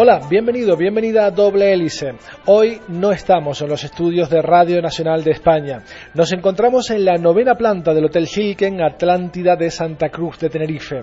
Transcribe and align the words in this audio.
Hola, 0.00 0.20
bienvenido, 0.30 0.76
bienvenida 0.76 1.26
a 1.26 1.32
Doble 1.32 1.72
Hélice. 1.72 2.14
Hoy 2.46 2.80
no 2.86 3.10
estamos 3.10 3.60
en 3.62 3.68
los 3.68 3.82
estudios 3.82 4.30
de 4.30 4.40
Radio 4.40 4.80
Nacional 4.80 5.24
de 5.24 5.32
España. 5.32 5.82
Nos 6.14 6.32
encontramos 6.32 6.88
en 6.90 7.04
la 7.04 7.16
novena 7.16 7.56
planta 7.56 7.92
del 7.92 8.04
Hotel 8.04 8.28
Hilken 8.32 8.80
Atlántida 8.80 9.56
de 9.56 9.72
Santa 9.72 10.08
Cruz 10.08 10.38
de 10.38 10.50
Tenerife. 10.50 11.02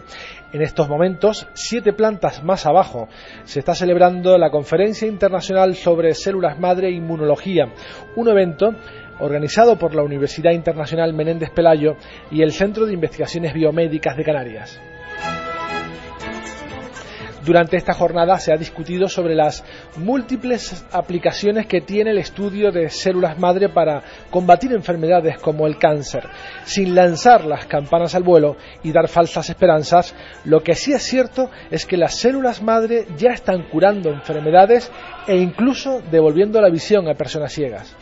En 0.53 0.61
estos 0.61 0.87
momentos, 0.87 1.45
siete 1.51 1.91
plantas 1.91 2.41
más 2.41 2.65
abajo, 2.65 3.09
se 3.43 3.59
está 3.59 3.75
celebrando 3.75 4.37
la 4.37 4.49
Conferencia 4.49 5.09
Internacional 5.09 5.75
sobre 5.75 6.13
Células 6.13 6.57
Madre 6.57 6.87
e 6.87 6.93
Inmunología, 6.93 7.65
un 8.15 8.29
evento 8.29 8.75
organizado 9.19 9.77
por 9.77 9.93
la 9.93 10.03
Universidad 10.03 10.53
Internacional 10.53 11.11
Menéndez 11.11 11.49
Pelayo 11.49 11.97
y 12.31 12.43
el 12.43 12.53
Centro 12.53 12.85
de 12.85 12.93
Investigaciones 12.93 13.53
Biomédicas 13.53 14.15
de 14.15 14.23
Canarias. 14.23 14.79
Durante 17.45 17.77
esta 17.77 17.93
jornada 17.93 18.39
se 18.39 18.51
ha 18.51 18.57
discutido 18.57 19.07
sobre 19.07 19.35
las 19.35 19.63
múltiples 19.97 20.83
aplicaciones 20.91 21.67
que 21.67 21.79
tiene 21.79 22.09
el 22.09 22.17
estudio 22.17 22.71
de 22.71 22.89
células 22.89 23.37
madre 23.37 23.69
para 23.69 24.01
combatir 24.31 24.73
enfermedades 24.73 25.37
como 25.37 25.67
el 25.67 25.77
cáncer. 25.77 26.27
Sin 26.63 26.95
lanzar 26.95 27.45
las 27.45 27.67
campanas 27.67 28.15
al 28.15 28.23
vuelo 28.23 28.57
y 28.81 28.91
dar 28.91 29.07
falsas 29.07 29.47
esperanzas, 29.47 30.15
lo 30.43 30.63
que 30.63 30.73
sí 30.73 30.93
es 30.93 31.03
cierto 31.03 31.51
es 31.69 31.85
que 31.85 31.97
las 31.97 32.15
células 32.15 32.63
madre 32.63 33.05
ya 33.15 33.29
están 33.29 33.69
curando 33.69 34.09
enfermedades 34.09 34.91
e 35.27 35.37
incluso 35.37 36.01
devolviendo 36.09 36.59
la 36.59 36.71
visión 36.71 37.07
a 37.07 37.13
personas 37.13 37.53
ciegas. 37.53 37.95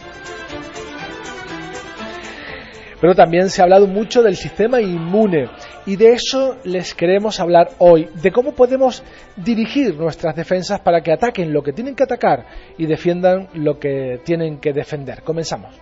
Pero 3.02 3.14
también 3.14 3.50
se 3.50 3.62
ha 3.62 3.66
hablado 3.66 3.88
mucho 3.88 4.22
del 4.22 4.38
sistema 4.38 4.80
inmune 4.80 5.50
y 5.86 5.96
de 5.96 6.14
eso 6.14 6.58
les 6.64 6.94
queremos 6.94 7.40
hablar 7.40 7.72
hoy, 7.80 8.10
de 8.22 8.32
cómo 8.32 8.54
podemos 8.54 9.04
dirigir 9.36 9.96
nuestras 9.96 10.36
defensas 10.36 10.80
para 10.82 11.02
que 11.02 11.12
ataquen 11.12 11.54
lo 11.54 11.64
que 11.64 11.74
tienen 11.74 11.96
que 11.96 12.04
atacar 12.04 12.46
y 12.78 12.86
defiendan 12.86 13.50
lo 13.54 13.80
que 13.80 14.20
tienen 14.24 14.60
que 14.60 14.74
defender. 14.74 15.24
Comenzamos. 15.24 15.76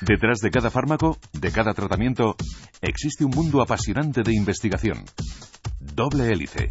Detrás 0.00 0.38
de 0.40 0.50
cada 0.50 0.70
fármaco, 0.70 1.16
de 1.32 1.52
cada 1.52 1.74
tratamiento, 1.74 2.34
existe 2.80 3.24
un 3.24 3.30
mundo 3.30 3.62
apasionante 3.62 4.22
de 4.22 4.34
investigación. 4.34 5.04
Doble 5.78 6.32
hélice. 6.32 6.70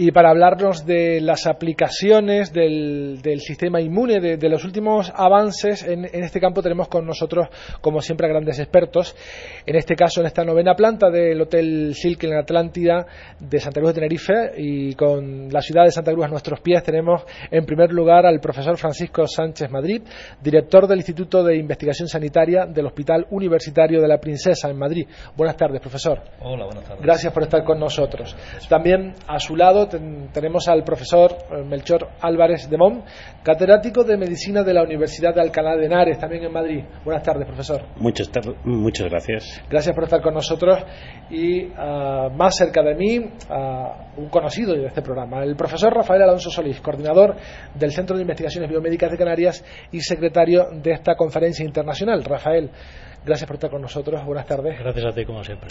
Y 0.00 0.12
para 0.12 0.30
hablarnos 0.30 0.86
de 0.86 1.20
las 1.20 1.48
aplicaciones 1.48 2.52
del, 2.52 3.18
sistema 3.40 3.80
inmune, 3.80 4.20
de, 4.20 4.48
los 4.48 4.64
últimos 4.64 5.12
avances 5.12 5.82
en, 5.82 6.04
este 6.04 6.38
campo, 6.38 6.62
tenemos 6.62 6.86
con 6.86 7.04
nosotros, 7.04 7.48
como 7.80 8.00
siempre, 8.00 8.28
a 8.28 8.30
grandes 8.30 8.60
expertos. 8.60 9.16
En 9.66 9.74
este 9.74 9.96
caso, 9.96 10.20
en 10.20 10.28
esta 10.28 10.44
novena 10.44 10.76
planta 10.76 11.10
del 11.10 11.40
Hotel 11.40 11.96
Silk 11.96 12.22
en 12.22 12.34
Atlántida 12.34 13.06
de 13.40 13.58
Santa 13.58 13.80
Cruz 13.80 13.92
de 13.92 14.00
Tenerife, 14.00 14.52
y 14.56 14.94
con 14.94 15.48
la 15.50 15.60
ciudad 15.60 15.82
de 15.82 15.90
Santa 15.90 16.12
Cruz 16.12 16.26
a 16.26 16.28
nuestros 16.28 16.60
pies, 16.60 16.80
tenemos 16.84 17.24
en 17.50 17.66
primer 17.66 17.90
lugar 17.90 18.24
al 18.24 18.38
profesor 18.38 18.76
Francisco 18.76 19.26
Sánchez 19.26 19.68
Madrid, 19.68 20.02
director 20.40 20.86
del 20.86 20.98
Instituto 20.98 21.42
de 21.42 21.56
Investigación 21.56 22.06
Sanitaria 22.06 22.66
del 22.66 22.86
Hospital 22.86 23.26
Universitario 23.30 24.00
de 24.00 24.06
la 24.06 24.18
Princesa 24.18 24.70
en 24.70 24.78
Madrid. 24.78 25.08
Buenas 25.36 25.56
tardes, 25.56 25.80
profesor. 25.80 26.20
Hola, 26.40 26.66
buenas 26.66 26.84
tardes. 26.84 27.02
Gracias 27.02 27.32
por 27.32 27.42
estar 27.42 27.64
con 27.64 27.80
nosotros. 27.80 28.36
También 28.68 29.14
a 29.26 29.40
su 29.40 29.56
lado 29.56 29.87
tenemos 29.88 30.68
al 30.68 30.84
profesor 30.84 31.32
eh, 31.50 31.62
Melchor 31.64 32.08
Álvarez 32.20 32.68
de 32.68 32.76
Mon, 32.76 33.02
catedrático 33.42 34.04
de 34.04 34.16
Medicina 34.16 34.62
de 34.62 34.74
la 34.74 34.82
Universidad 34.82 35.34
de 35.34 35.40
Alcalá 35.40 35.76
de 35.76 35.86
Henares, 35.86 36.18
también 36.18 36.44
en 36.44 36.52
Madrid. 36.52 36.84
Buenas 37.04 37.22
tardes, 37.22 37.46
profesor. 37.46 37.82
Muchas, 37.96 38.30
muchas 38.64 39.08
gracias. 39.08 39.62
Gracias 39.68 39.94
por 39.94 40.04
estar 40.04 40.20
con 40.20 40.34
nosotros 40.34 40.78
y 41.30 41.68
ah, 41.76 42.28
más 42.34 42.56
cerca 42.56 42.82
de 42.82 42.94
mí, 42.94 43.18
uh, 43.18 44.20
un 44.20 44.28
conocido 44.28 44.74
de 44.74 44.86
este 44.86 45.02
programa, 45.02 45.42
el 45.42 45.56
profesor 45.56 45.92
Rafael 45.92 46.22
Alonso 46.22 46.50
Solís, 46.50 46.80
coordinador 46.80 47.36
del 47.74 47.92
Centro 47.92 48.16
de 48.16 48.22
Investigaciones 48.22 48.70
Biomédicas 48.70 49.10
de 49.10 49.18
Canarias 49.18 49.64
y 49.92 50.00
secretario 50.00 50.68
de 50.72 50.92
esta 50.92 51.14
conferencia 51.14 51.64
internacional. 51.64 52.24
Rafael, 52.24 52.70
gracias 53.24 53.46
por 53.46 53.56
estar 53.56 53.70
con 53.70 53.82
nosotros. 53.82 54.24
Buenas 54.24 54.46
tardes. 54.46 54.78
Gracias 54.78 55.06
a 55.06 55.12
ti, 55.12 55.24
como 55.24 55.42
siempre. 55.44 55.68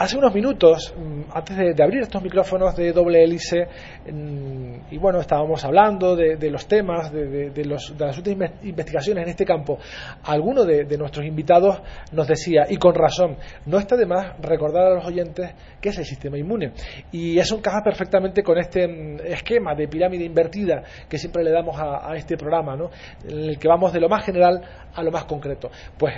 Hace 0.00 0.16
unos 0.16 0.32
minutos, 0.32 0.94
mm, 0.96 1.22
antes 1.34 1.56
de, 1.56 1.82
abrir 1.82 2.02
estos 2.02 2.22
micrófonos 2.22 2.76
de 2.76 2.92
doble 2.92 3.24
hélice, 3.24 3.66
mm, 4.08 4.92
y 4.92 4.96
bueno, 4.96 5.18
estábamos 5.18 5.64
hablando 5.64 6.14
de, 6.14 6.50
los 6.52 6.68
temas, 6.68 7.10
de, 7.12 7.64
las 7.64 8.16
últimas 8.16 8.52
investigaciones 8.62 9.24
en 9.24 9.30
este 9.30 9.44
campo. 9.44 9.76
Alguno 10.22 10.64
de, 10.64 10.96
nuestros 10.96 11.26
invitados 11.26 11.80
nos 12.12 12.28
decía, 12.28 12.66
y 12.68 12.76
con 12.76 12.94
razón, 12.94 13.38
no 13.66 13.78
está 13.78 13.96
de 13.96 14.06
más 14.06 14.40
recordar 14.40 14.86
a 14.86 14.94
los 14.94 15.04
oyentes 15.04 15.50
qué 15.80 15.90
es 15.90 15.98
el 15.98 16.04
sistema 16.04 16.38
inmune. 16.38 16.72
Y 17.12 17.38
eso 17.38 17.56
encaja 17.56 17.82
perfectamente 17.82 18.42
con 18.42 18.58
este 18.58 18.86
mm, 18.86 19.20
esquema 19.26 19.74
de 19.74 19.88
pirámide 19.88 20.24
invertida 20.24 20.82
que 21.08 21.18
siempre 21.18 21.44
le 21.44 21.50
damos 21.50 21.76
a, 21.78 22.16
este 22.16 22.36
programa, 22.36 22.76
¿no? 22.76 22.90
en 23.24 23.50
el 23.50 23.58
que 23.58 23.68
vamos 23.68 23.92
de 23.92 24.00
lo 24.00 24.08
más 24.08 24.24
general 24.24 24.60
a 24.94 25.02
lo 25.02 25.10
más 25.10 25.24
concreto. 25.24 25.70
Pues 25.96 26.14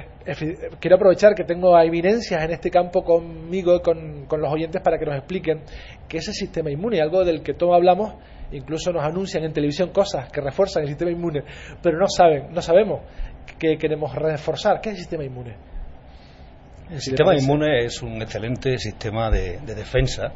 quiero 0.79 0.97
aprovechar 0.97 1.35
que 1.35 1.45
tengo 1.45 1.79
evidencias 1.79 2.43
en 2.43 2.53
este 2.53 2.71
campo 2.71 3.03
conmigo, 3.03 3.81
con, 3.83 4.27
con 4.27 4.41
los 4.41 4.53
oyentes, 4.53 4.81
para 4.83 4.99
que 4.99 5.05
nos 5.05 5.17
expliquen 5.17 5.61
qué 6.09 6.19
es 6.19 6.29
el 6.29 6.35
sistema 6.35 6.71
inmune, 6.71 7.01
algo 7.01 7.25
del 7.25 7.43
que 7.43 7.55
todos 7.55 7.75
hablamos, 7.75 8.15
incluso 8.53 8.93
nos 8.93 9.05
anuncian 9.05 9.45
en 9.45 9.53
televisión 9.53 9.91
cosas 9.91 10.31
que 10.31 10.41
refuerzan 10.41 10.83
el 10.83 10.89
sistema 10.89 11.11
inmune, 11.11 11.43
pero 11.83 11.99
no 11.99 12.07
saben, 12.09 12.53
no 12.53 12.63
sabemos 12.63 13.01
qué 13.59 13.77
queremos 13.77 14.15
reforzar. 14.15 14.81
¿Qué 14.81 14.91
es 14.91 14.97
el 14.97 15.01
sistema 15.01 15.25
inmune? 15.25 15.70
El 16.91 17.01
sistema 17.01 17.37
inmune 17.37 17.85
es 17.85 18.03
un 18.03 18.21
excelente 18.21 18.77
sistema 18.79 19.31
de, 19.31 19.61
de 19.61 19.75
defensa. 19.77 20.33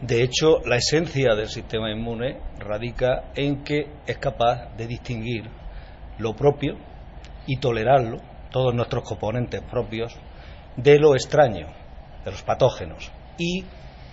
De 0.00 0.20
hecho, 0.20 0.58
la 0.66 0.76
esencia 0.76 1.36
del 1.36 1.48
sistema 1.48 1.92
inmune 1.92 2.38
radica 2.58 3.30
en 3.36 3.62
que 3.62 3.86
es 4.04 4.18
capaz 4.18 4.76
de 4.76 4.88
distinguir 4.88 5.44
lo 6.18 6.34
propio 6.34 6.76
y 7.46 7.58
tolerarlo, 7.58 8.18
todos 8.50 8.74
nuestros 8.74 9.04
componentes 9.04 9.62
propios, 9.62 10.16
de 10.76 10.98
lo 10.98 11.14
extraño, 11.14 11.68
de 12.24 12.30
los 12.32 12.42
patógenos, 12.42 13.12
y 13.38 13.64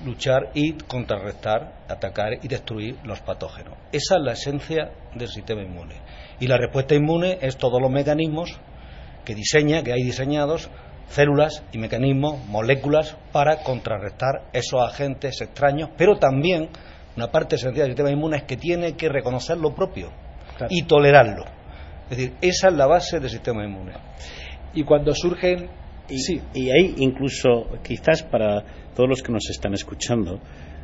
luchar 0.06 0.52
y 0.54 0.74
contrarrestar, 0.74 1.86
atacar 1.90 2.34
y 2.40 2.48
destruir 2.48 2.98
los 3.04 3.22
patógenos. 3.22 3.74
Esa 3.92 4.18
es 4.18 4.22
la 4.22 4.34
esencia 4.34 4.92
del 5.16 5.28
sistema 5.28 5.64
inmune. 5.64 5.96
Y 6.40 6.46
la 6.46 6.58
respuesta 6.58 6.94
inmune 6.94 7.40
es 7.42 7.58
todos 7.58 7.82
los 7.82 7.90
mecanismos 7.90 8.60
que 9.26 9.34
diseña, 9.34 9.82
que 9.82 9.94
hay 9.94 10.04
diseñados, 10.04 10.70
células 11.10 11.64
y 11.72 11.78
mecanismos, 11.78 12.46
moléculas, 12.48 13.18
para 13.32 13.64
contrarrestar 13.64 14.50
esos 14.54 14.82
agentes 14.82 15.42
extraños, 15.42 15.90
pero 15.98 16.18
también 16.18 16.70
una 17.16 17.32
parte 17.32 17.56
esencial 17.56 17.88
del 17.88 17.96
sistema 17.96 18.12
inmune 18.12 18.38
es 18.38 18.44
que 18.44 18.58
tiene 18.58 18.94
que 18.94 19.10
reconocer 19.10 19.58
lo 19.58 19.74
propio 19.74 20.12
y 20.70 20.84
tolerarlo. 20.84 21.46
Es 22.10 22.18
decir, 22.18 22.34
esa 22.42 22.70
es 22.70 22.74
la 22.76 22.88
base 22.88 23.20
del 23.20 23.30
sistema 23.30 23.66
inmune. 23.66 23.94
Y 24.74 24.84
cuando 24.84 25.14
surgen... 25.14 25.70
Y, 26.10 26.20
sí. 26.20 26.42
y 26.54 26.70
hay 26.70 26.96
incluso, 27.00 27.68
quizás 27.84 28.24
para 28.24 28.64
todos 28.96 29.10
los 29.10 29.22
que 29.22 29.34
nos 29.34 29.50
están 29.50 29.74
escuchando, 29.74 30.40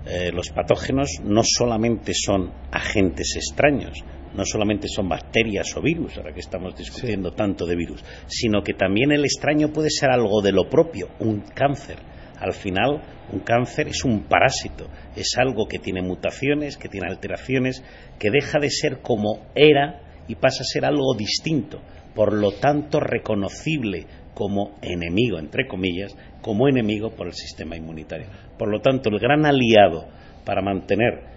eh, 0.06 0.32
los 0.34 0.50
patógenos 0.50 1.08
no 1.24 1.42
solamente 1.46 2.12
son 2.14 2.52
agentes 2.72 3.36
extraños, 3.38 4.04
no 4.36 4.46
solamente 4.46 4.88
son 4.88 5.08
bacterias 5.08 5.76
o 5.78 5.82
virus, 5.82 6.18
ahora 6.18 6.34
que 6.34 6.40
estamos 6.40 6.76
discutiendo 6.76 7.32
tanto 7.32 7.66
de 7.66 7.76
virus, 7.76 8.04
sino 8.28 8.64
que 8.64 8.74
también 8.74 9.12
el 9.12 9.26
extraño 9.26 9.70
puede 9.70 9.90
ser 9.90 10.10
algo 10.10 10.42
de 10.42 10.52
lo 10.52 10.70
propio, 10.70 11.10
un 11.20 11.42
cáncer. 11.42 11.98
Al 12.40 12.54
final, 12.54 13.02
un 13.32 13.40
cáncer 13.40 13.88
es 13.88 14.04
un 14.04 14.24
parásito, 14.24 14.88
es 15.16 15.38
algo 15.38 15.68
que 15.68 15.80
tiene 15.80 16.02
mutaciones, 16.02 16.78
que 16.78 16.90
tiene 16.90 17.08
alteraciones, 17.10 17.84
que 18.20 18.32
deja 18.32 18.60
de 18.60 18.70
ser 18.70 19.02
como 19.02 19.46
era 19.56 20.02
y 20.28 20.36
pasa 20.36 20.62
a 20.62 20.66
ser 20.66 20.86
algo 20.86 21.16
distinto, 21.16 21.82
por 22.16 22.34
lo 22.34 22.52
tanto 22.52 23.00
reconocible 23.00 24.06
como 24.34 24.76
enemigo, 24.82 25.38
entre 25.38 25.68
comillas, 25.68 26.16
como 26.42 26.68
enemigo 26.68 27.12
por 27.12 27.28
el 27.28 27.34
sistema 27.34 27.78
inmunitario. 27.78 28.28
Por 28.58 28.70
lo 28.70 28.82
tanto, 28.82 29.10
el 29.10 29.20
gran 29.20 29.46
aliado 29.46 30.08
para 30.44 30.62
mantener 30.62 31.34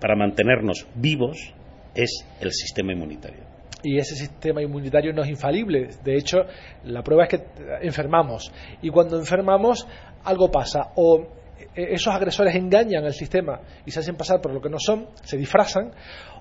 para 0.00 0.14
mantenernos 0.14 0.86
vivos 0.94 1.54
es 1.96 2.26
el 2.40 2.52
sistema 2.52 2.92
inmunitario. 2.92 3.42
Y 3.82 3.98
ese 3.98 4.14
sistema 4.14 4.62
inmunitario 4.62 5.12
no 5.12 5.22
es 5.22 5.28
infalible. 5.28 5.88
De 6.02 6.16
hecho, 6.16 6.38
la 6.84 7.02
prueba 7.02 7.24
es 7.24 7.30
que 7.30 7.44
enfermamos. 7.82 8.52
Y 8.82 8.90
cuando 8.90 9.18
enfermamos, 9.18 9.86
algo 10.24 10.50
pasa. 10.50 10.92
O 10.96 11.26
esos 11.74 12.12
agresores 12.12 12.54
engañan 12.54 13.04
al 13.04 13.14
sistema 13.14 13.60
y 13.84 13.90
se 13.90 14.00
hacen 14.00 14.16
pasar 14.16 14.40
por 14.40 14.52
lo 14.52 14.60
que 14.60 14.68
no 14.68 14.78
son, 14.78 15.08
se 15.22 15.36
disfrazan, 15.36 15.92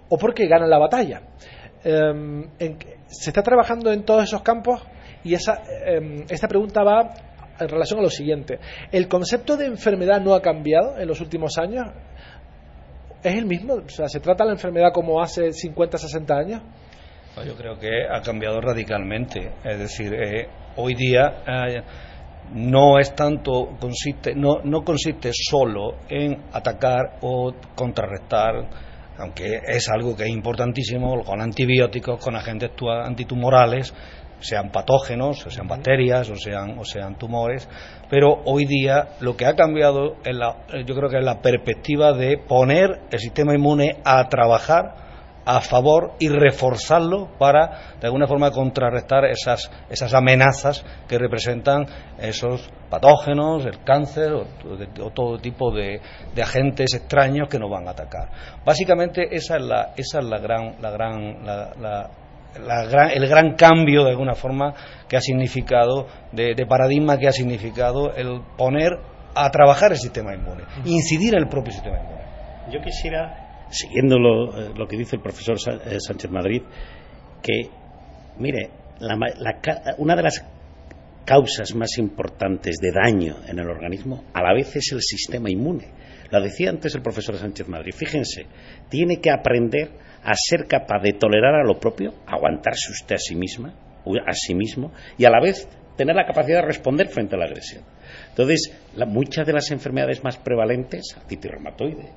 o 0.10 0.18
porque 0.18 0.48
ganan 0.48 0.70
la 0.70 0.78
batalla. 0.78 1.22
Em, 1.84 2.50
se 3.08 3.30
está 3.30 3.44
trabajando 3.44 3.92
en 3.92 4.04
todos 4.04 4.24
esos 4.24 4.42
campos 4.42 4.82
y 5.24 5.34
esa, 5.34 5.62
em, 5.86 6.26
esta 6.30 6.48
pregunta 6.48 6.84
va 6.84 7.14
en 7.60 7.70
relación 7.70 8.00
a 8.00 8.04
lo 8.04 8.10
siguiente. 8.10 8.60
¿El 8.92 9.08
concepto 9.08 9.56
de 9.56 9.66
enfermedad 9.66 10.20
no 10.20 10.34
ha 10.34 10.42
cambiado 10.42 10.98
en 10.98 11.08
los 11.08 11.22
últimos 11.22 11.58
años? 11.58 11.86
¿Es 13.26 13.36
el 13.36 13.46
mismo? 13.46 13.74
O 13.74 13.90
sea, 13.90 14.08
¿se 14.08 14.20
trata 14.20 14.46
la 14.46 14.52
enfermedad 14.52 14.92
como 14.94 15.20
hace 15.20 15.52
50, 15.52 15.98
60 15.98 16.38
años? 16.38 16.62
Yo 17.44 17.56
creo 17.56 17.78
que 17.80 17.90
ha 18.08 18.22
cambiado 18.22 18.62
radicalmente. 18.62 19.52
Es 19.64 19.80
decir, 19.80 20.14
eh, 20.14 20.48
hoy 20.76 20.94
día 20.94 21.44
eh, 21.48 21.82
no 22.54 23.00
es 23.00 23.16
tanto 23.16 23.76
consiste 23.80 24.36
no, 24.36 24.60
no 24.64 24.84
consiste 24.84 25.32
solo 25.34 25.96
en 26.08 26.44
atacar 26.54 27.18
o 27.22 27.52
contrarrestar 27.74 28.94
aunque 29.18 29.62
es 29.66 29.90
algo 29.90 30.16
que 30.16 30.24
es 30.24 30.30
importantísimo 30.30 31.24
con 31.24 31.42
antibióticos 31.42 32.24
con 32.24 32.36
agentes 32.36 32.70
antitumorales 33.04 33.94
sean 34.40 34.72
patógenos, 34.72 35.46
o 35.46 35.50
sean 35.50 35.68
bacterias, 35.68 36.30
o 36.30 36.36
sean, 36.36 36.78
o 36.78 36.86
sean 36.86 37.18
tumores, 37.18 37.68
pero 38.10 38.42
hoy 38.46 38.66
día 38.66 39.10
lo 39.20 39.36
que 39.36 39.46
ha 39.46 39.56
cambiado 39.56 40.16
es 40.24 40.36
la, 40.36 40.58
yo 40.86 40.96
creo 40.96 41.10
que 41.10 41.18
es 41.18 41.24
la 41.24 41.42
perspectiva 41.42 42.14
de 42.14 42.38
poner 42.38 43.02
el 43.12 43.20
sistema 43.20 43.54
inmune 43.54 43.98
a 44.04 44.28
trabajar 44.30 45.06
a 45.46 45.62
favor 45.62 46.14
y 46.20 46.28
reforzarlo 46.28 47.30
para 47.38 47.96
de 48.02 48.08
alguna 48.08 48.26
forma 48.26 48.50
contrarrestar 48.52 49.26
esas, 49.26 49.72
esas 49.90 50.14
amenazas 50.14 50.84
que 51.08 51.20
representan 51.20 51.86
esos 52.18 52.68
patógenos, 52.90 53.66
el 53.66 53.84
cáncer 53.84 54.34
o, 54.34 54.46
todo 55.12 55.38
tipo 55.38 55.72
de, 55.72 56.02
agentes 56.42 56.94
extraños 56.96 57.48
que 57.48 57.60
nos 57.60 57.70
van 57.70 57.88
a 57.88 57.92
atacar. 57.92 58.30
Básicamente 58.66 59.36
esa 59.36 59.58
es 59.58 59.64
la, 59.64 59.94
esa 59.96 60.20
es 60.20 60.26
la 60.26 60.40
gran, 60.40 60.76
la 60.82 60.92
gran, 60.92 61.46
la, 61.46 62.10
el 62.56 63.28
gran 63.28 63.56
cambio 63.56 64.04
de 64.04 64.12
alguna 64.12 64.34
forma 64.34 64.74
que 65.08 65.18
ha 65.18 65.22
significado 65.22 66.08
de, 66.32 66.56
de 66.56 66.66
paradigma 66.66 67.18
que 67.18 67.28
ha 67.28 67.32
significado 67.32 68.14
el 68.16 68.42
poner 68.58 68.94
a 69.36 69.50
trabajar 69.52 69.92
el 69.92 69.98
sistema 69.98 70.34
inmune, 70.34 70.64
incidir 70.86 71.36
en 71.36 71.44
el 71.44 71.50
propio 71.50 71.74
sistema 71.74 71.98
inmune. 71.98 72.24
Yo 72.72 72.82
quisiera 72.82 73.68
siguiendo 73.70 74.18
lo, 74.18 74.74
lo, 74.74 74.88
que 74.88 74.98
dice 74.98 75.18
el 75.18 75.22
profesor 75.22 75.58
eh, 75.86 75.98
Sánchez 76.00 76.32
Madrid, 76.32 76.62
que, 77.42 77.70
mire, 78.38 78.70
una 79.98 80.16
de 80.16 80.24
las 80.24 80.46
causas 81.26 81.74
más 81.76 81.98
importantes 81.98 82.78
de 82.78 82.92
daño 82.92 83.38
en 83.48 83.60
el 83.60 83.68
organismo 83.68 84.24
a 84.34 84.42
la 84.42 84.54
vez 84.54 84.76
es 84.76 84.92
el 84.94 85.02
sistema 85.02 85.50
inmune. 85.50 85.92
Lo 86.32 86.42
decía 86.42 86.70
antes 86.70 86.96
el 86.96 87.02
profesor 87.02 87.38
Sánchez 87.38 87.68
Madrid. 87.68 87.94
Fíjense, 87.96 88.46
tiene 88.90 89.20
que 89.20 89.32
aprender 89.32 89.92
a 90.26 90.34
ser 90.34 90.68
capaz 90.68 91.02
de 91.02 91.14
tolerar 91.14 91.56
a 91.56 91.64
lo 91.64 91.80
propio, 91.80 92.14
aguantarse 92.26 92.92
usted 92.92 93.16
a 93.16 93.20
sí 93.20 93.36
misma, 93.36 93.74
a 94.28 94.34
sí 94.34 94.56
mismo, 94.56 94.92
y 95.18 95.26
a 95.26 95.30
la 95.30 95.40
vez 95.40 95.70
tener 95.96 96.16
la 96.16 96.26
capacidad 96.26 96.62
de 96.62 96.68
responder 96.68 97.08
frente 97.08 97.36
a 97.36 97.40
la 97.40 97.46
agresión. 97.46 97.84
Entonces, 98.30 98.74
muchas 99.08 99.46
de 99.46 99.54
las 99.54 99.72
enfermedades 99.72 100.24
más 100.24 100.38
prevalentes, 100.38 101.16
artritis 101.16 101.52
reumatoide, 101.52 102.10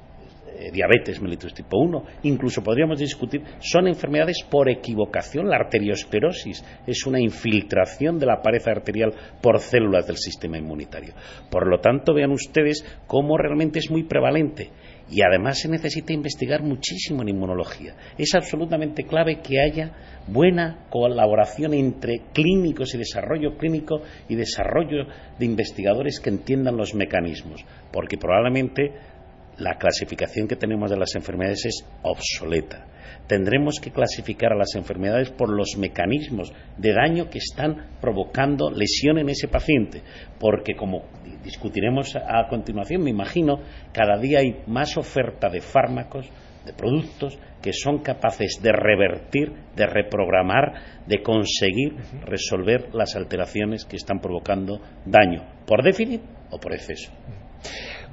eh, 0.58 0.72
diabetes 0.72 1.20
mellitus 1.20 1.54
tipo 1.54 1.78
1, 1.78 2.04
incluso 2.24 2.64
podríamos 2.64 2.98
discutir, 2.98 3.42
son 3.60 3.86
enfermedades 3.86 4.42
por 4.50 4.68
equivocación. 4.68 5.48
La 5.48 5.56
arteriosclerosis 5.56 6.64
es 6.84 7.06
una 7.06 7.20
infiltración 7.20 8.18
de 8.18 8.26
la 8.26 8.42
pared 8.42 8.66
arterial 8.66 9.12
por 9.40 9.60
células 9.60 10.06
del 10.08 10.16
sistema 10.16 10.58
inmunitario. 10.58 11.14
Por 11.48 11.68
lo 11.68 11.78
tanto, 11.78 12.12
vean 12.12 12.32
ustedes 12.32 12.84
cómo 13.06 13.38
realmente 13.38 13.78
es 13.78 13.88
muy 13.88 14.02
prevalente. 14.02 14.70
Y 15.10 15.22
además 15.22 15.60
se 15.60 15.68
necesita 15.68 16.12
investigar 16.12 16.62
muchísimo 16.62 17.22
en 17.22 17.30
inmunología. 17.30 17.94
Es 18.18 18.34
absolutamente 18.34 19.04
clave 19.04 19.40
que 19.40 19.60
haya 19.60 19.92
buena 20.26 20.86
colaboración 20.90 21.72
entre 21.72 22.22
clínicos 22.32 22.94
y 22.94 22.98
desarrollo 22.98 23.56
clínico 23.56 24.02
y 24.28 24.34
desarrollo 24.34 25.06
de 25.38 25.46
investigadores 25.46 26.20
que 26.20 26.30
entiendan 26.30 26.76
los 26.76 26.94
mecanismos, 26.94 27.64
porque 27.90 28.18
probablemente 28.18 28.92
la 29.56 29.76
clasificación 29.76 30.46
que 30.46 30.56
tenemos 30.56 30.90
de 30.90 30.98
las 30.98 31.14
enfermedades 31.14 31.64
es 31.64 31.84
obsoleta. 32.02 32.86
Tendremos 33.28 33.78
que 33.78 33.90
clasificar 33.90 34.52
a 34.52 34.56
las 34.56 34.74
enfermedades 34.74 35.30
por 35.30 35.50
los 35.50 35.76
mecanismos 35.76 36.50
de 36.78 36.94
daño 36.94 37.28
que 37.28 37.38
están 37.38 37.90
provocando 38.00 38.70
lesión 38.70 39.18
en 39.18 39.28
ese 39.28 39.48
paciente, 39.48 40.02
porque 40.40 40.74
como 40.74 41.04
discutiremos 41.44 42.16
a 42.16 42.48
continuación, 42.48 43.04
me 43.04 43.10
imagino, 43.10 43.60
cada 43.92 44.18
día 44.18 44.38
hay 44.38 44.62
más 44.66 44.96
oferta 44.96 45.50
de 45.50 45.60
fármacos, 45.60 46.26
de 46.64 46.72
productos 46.72 47.38
que 47.62 47.72
son 47.74 47.98
capaces 47.98 48.60
de 48.62 48.72
revertir, 48.72 49.52
de 49.76 49.86
reprogramar, 49.86 51.04
de 51.06 51.22
conseguir 51.22 51.96
resolver 52.24 52.94
las 52.94 53.14
alteraciones 53.14 53.84
que 53.84 53.96
están 53.96 54.20
provocando 54.20 54.80
daño, 55.04 55.44
por 55.66 55.82
déficit 55.82 56.22
o 56.50 56.58
por 56.58 56.72
exceso 56.72 57.12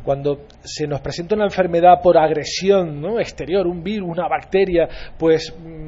cuando 0.06 0.46
se 0.64 0.88
nos 0.88 1.02
presenta 1.02 1.36
una 1.36 1.46
enfermedad 1.46 2.00
por 2.02 2.18
agresión 2.18 3.04
exterior, 3.20 3.68
un 3.68 3.84
virus, 3.84 4.10
una 4.10 4.28
bacteria, 4.28 4.88
pues 5.18 5.54
mm, 5.58 5.86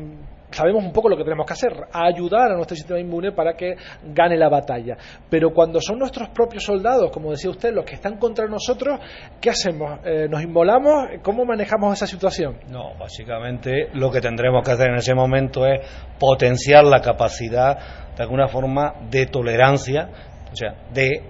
sabemos 0.52 0.84
un 0.84 0.92
poco 0.92 1.10
lo 1.10 1.18
que 1.18 1.24
tenemos 1.24 1.46
que 1.46 1.54
hacer, 1.54 1.74
ayudar 1.92 2.52
a 2.52 2.56
nuestro 2.56 2.76
sistema 2.76 3.00
inmune 3.00 3.32
para 3.32 3.54
que 3.54 3.76
gane 4.14 4.38
la 4.38 4.50
batalla. 4.50 4.98
Pero 5.30 5.52
cuando 5.54 5.80
son 5.82 6.00
nuestros 6.00 6.30
propios 6.30 6.64
soldados, 6.64 7.12
como 7.12 7.32
decía 7.32 7.52
usted, 7.52 7.74
los 7.74 7.86
que 7.86 7.96
están 7.96 8.18
contra 8.18 8.48
nosotros, 8.48 9.00
¿qué 9.40 9.50
hacemos? 9.50 10.00
Eh, 10.06 10.28
¿Nos 10.30 10.42
inmolamos? 10.42 11.10
¿Cómo 11.22 11.46
manejamos 11.46 11.94
esa 11.94 12.08
situación? 12.08 12.58
No, 12.70 12.96
básicamente 12.98 13.90
lo 13.94 14.10
que 14.12 14.22
tendremos 14.22 14.64
que 14.64 14.72
hacer 14.72 14.90
en 14.90 14.96
ese 14.96 15.14
momento 15.14 15.66
es 15.66 15.82
potenciar 16.20 16.86
la 16.86 17.02
capacidad, 17.02 18.16
de 18.16 18.24
alguna 18.24 18.48
forma, 18.48 18.94
de 19.10 19.28
tolerancia, 19.28 20.10
o 20.52 20.56
sea, 20.56 20.76
de 20.92 21.24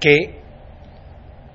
que 0.00 0.45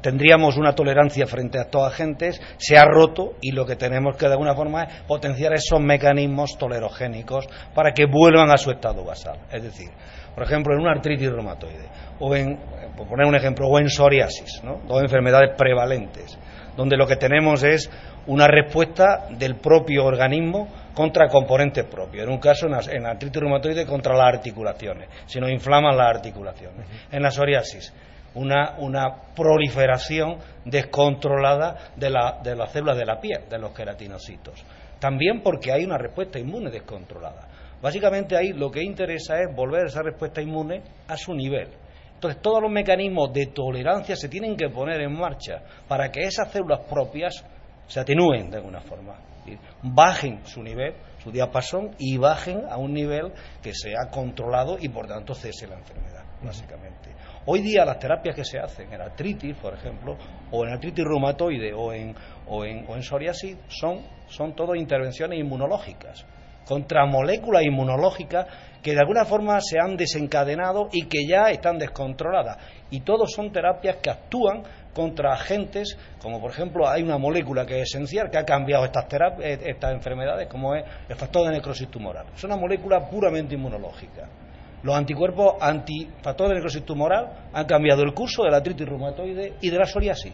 tendríamos 0.02 0.58
una 0.58 0.74
tolerancia 0.74 1.26
frente 1.28 1.60
a 1.60 1.64
estos 1.64 1.88
agentes, 1.88 2.42
se 2.58 2.78
ha 2.78 2.86
roto 2.86 3.34
y 3.42 3.52
lo 3.52 3.66
que 3.66 3.76
tenemos 3.76 4.16
que 4.18 4.26
de 4.26 4.34
alguna 4.34 4.56
forma 4.56 4.84
es 4.84 5.02
potenciar 5.04 5.54
esos 5.54 5.80
mecanismos 5.80 6.58
tolerogénicos 6.58 7.48
para 7.74 7.94
que 7.94 8.06
vuelvan 8.06 8.52
a 8.52 8.58
su 8.58 8.72
estado 8.72 9.04
basal. 9.04 9.40
Es 9.52 9.64
decir, 9.64 9.90
por 10.34 10.44
ejemplo, 10.44 10.74
en 10.74 10.82
una 10.82 10.92
artritis 10.92 11.30
reumatoide, 11.30 11.88
o 12.20 12.36
en, 12.36 12.58
por 12.96 13.08
poner 13.08 13.28
un 13.28 13.36
ejemplo, 13.36 13.68
o 13.68 13.80
en 13.80 13.90
psoriasis, 13.90 14.64
¿no? 14.64 14.82
dos 14.88 15.02
enfermedades 15.02 15.56
prevalentes, 15.58 16.38
donde 16.76 16.96
lo 16.96 17.06
que 17.06 17.18
tenemos 17.18 17.64
es 17.64 17.90
una 18.28 18.48
respuesta 18.48 19.28
del 19.30 19.56
propio 19.56 20.06
organismo 20.06 20.68
contra 20.94 21.28
componentes 21.28 21.86
propios. 21.86 22.26
En 22.26 22.32
un 22.32 22.40
caso, 22.40 22.68
en 22.68 23.06
artritis 23.06 23.42
reumatoide, 23.42 23.86
contra 23.86 24.16
las 24.16 24.36
articulaciones, 24.36 25.10
si 25.26 25.40
nos 25.40 25.52
inflaman 25.52 25.98
las 25.98 26.16
articulaciones. 26.16 26.88
En 27.12 27.22
la 27.22 27.32
psoriasis, 27.32 27.94
una, 28.36 28.76
una 28.78 29.34
proliferación 29.36 30.38
descontrolada 30.66 31.92
de, 31.96 32.10
la, 32.10 32.40
de 32.44 32.56
las 32.56 32.72
células 32.72 32.98
de 32.98 33.06
la 33.06 33.20
piel, 33.20 33.50
de 33.50 33.60
los 33.60 33.72
queratinocitos. 33.74 34.64
También 35.00 35.42
porque 35.42 35.72
hay 35.72 35.84
una 35.84 35.98
respuesta 35.98 36.40
inmune 36.40 36.70
descontrolada. 36.70 37.48
Básicamente 37.82 38.38
ahí 38.38 38.54
lo 38.54 38.70
que 38.70 38.84
interesa 38.84 39.42
es 39.42 39.56
volver 39.56 39.88
esa 39.88 40.04
respuesta 40.04 40.42
inmune 40.42 40.84
a 41.08 41.18
su 41.18 41.34
nivel. 41.34 41.70
Entonces 42.14 42.40
todos 42.40 42.62
los 42.62 42.72
mecanismos 42.72 43.34
de 43.34 43.48
tolerancia 43.48 44.16
se 44.16 44.30
tienen 44.30 44.56
que 44.56 44.70
poner 44.70 45.02
en 45.02 45.18
marcha 45.18 45.64
para 45.88 46.12
que 46.12 46.22
esas 46.22 46.52
células 46.52 46.82
propias 46.88 47.44
se 47.88 48.00
atenúen 48.00 48.52
de 48.52 48.58
alguna 48.58 48.80
forma, 48.82 49.16
bajen 49.82 50.46
su 50.46 50.62
nivel, 50.62 50.94
su 51.24 51.32
diapasón 51.32 51.96
y 51.98 52.18
bajen 52.18 52.64
a 52.70 52.78
un 52.78 52.94
nivel 52.94 53.34
que 53.62 53.74
sea 53.74 54.10
controlado 54.12 54.78
y 54.80 54.88
por 54.90 55.08
tanto 55.08 55.34
cese 55.34 55.68
la 55.68 55.78
enfermedad, 55.78 56.24
básicamente. 56.44 57.10
Hoy 57.44 57.62
día 57.62 57.84
las 57.86 57.98
terapias 57.98 58.36
que 58.36 58.46
se 58.46 58.60
hacen 58.60 58.94
en 58.94 59.02
artritis, 59.02 59.56
por 59.58 59.74
ejemplo, 59.74 60.16
o 60.52 60.64
en 60.64 60.74
artritis 60.74 61.04
reumatoide 61.04 61.74
o 61.74 61.92
en, 61.92 62.16
o 62.48 62.64
en, 62.64 62.86
o 62.88 62.96
en 62.96 63.02
psoriasis, 63.02 63.58
son, 63.68 64.02
son 64.28 64.56
todo 64.56 64.76
intervenciones 64.76 65.40
inmunológicas, 65.40 66.24
contra 66.68 67.04
moléculas 67.08 67.64
inmunológicas 67.64 68.46
que 68.84 68.94
de 68.94 69.00
alguna 69.00 69.26
forma 69.26 69.60
se 69.60 69.80
han 69.80 69.98
desencadenado 69.98 70.90
y 70.92 71.08
que 71.08 71.26
ya 71.28 71.50
están 71.50 71.80
descontroladas. 71.80 72.58
Y 72.92 73.00
todos 73.00 73.32
son 73.32 73.52
terapias 73.52 73.96
que 73.98 74.12
actúan 74.12 74.62
contra 74.94 75.34
agentes, 75.34 75.98
como 76.22 76.40
por 76.40 76.52
ejemplo 76.52 76.88
hay 76.88 77.02
una 77.02 77.18
molécula 77.18 77.66
que 77.66 77.82
es 77.82 77.90
esencial, 77.90 78.30
que 78.30 78.38
ha 78.38 78.46
cambiado 78.46 78.86
estas, 78.86 79.08
estas 79.42 79.94
enfermedades, 79.94 80.48
como 80.48 80.76
es 80.76 80.86
el 81.10 81.16
factor 81.16 81.48
de 81.48 81.54
necrosis 81.54 81.90
tumoral. 81.90 82.28
Es 82.36 82.44
una 82.44 82.56
molécula 82.56 83.10
puramente 83.10 83.56
inmunológica. 83.56 84.30
Los 84.84 84.96
anticuerpos 84.96 85.56
antifactores 85.62 86.50
de 86.50 86.56
necrosis 86.56 86.84
tumoral 86.84 87.50
han 87.54 87.66
cambiado 87.66 88.02
el 88.04 88.14
curso 88.14 88.44
de 88.44 88.52
la 88.52 88.58
artritis 88.58 88.88
reumatoide 88.88 89.54
y 89.62 89.70
de 89.70 89.78
la 89.78 89.86
psoriasis. 89.86 90.34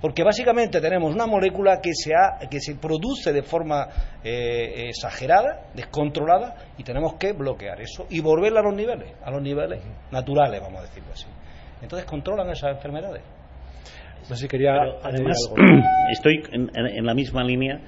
Porque 0.00 0.22
básicamente 0.22 0.80
tenemos 0.80 1.12
una 1.12 1.26
molécula 1.26 1.80
que 1.80 1.92
se, 1.92 2.12
que 2.48 2.60
se 2.60 2.76
produce 2.76 3.32
de 3.32 3.42
forma 3.42 3.88
eh, 4.22 4.86
exagerada, 4.88 5.70
descontrolada, 5.74 6.54
y 6.78 6.84
tenemos 6.84 7.14
que 7.14 7.32
bloquear 7.32 7.80
eso 7.80 8.06
y 8.08 8.20
volverla 8.20 8.60
a 8.60 8.62
los 8.62 8.74
niveles, 8.74 9.12
a 9.22 9.30
los 9.30 9.42
niveles 9.42 9.82
naturales, 10.12 10.60
vamos 10.60 10.80
a 10.80 10.82
decirlo 10.82 11.12
así. 11.12 11.26
Entonces 11.82 12.08
controlan 12.08 12.48
esas 12.50 12.76
enfermedades. 12.76 13.22
No 14.28 14.36
sé 14.36 14.42
si 14.42 14.48
quería. 14.48 14.72
además, 15.02 15.36
estoy 16.12 16.44
en 16.52 17.04
la 17.04 17.14
misma 17.14 17.42
línea 17.42 17.80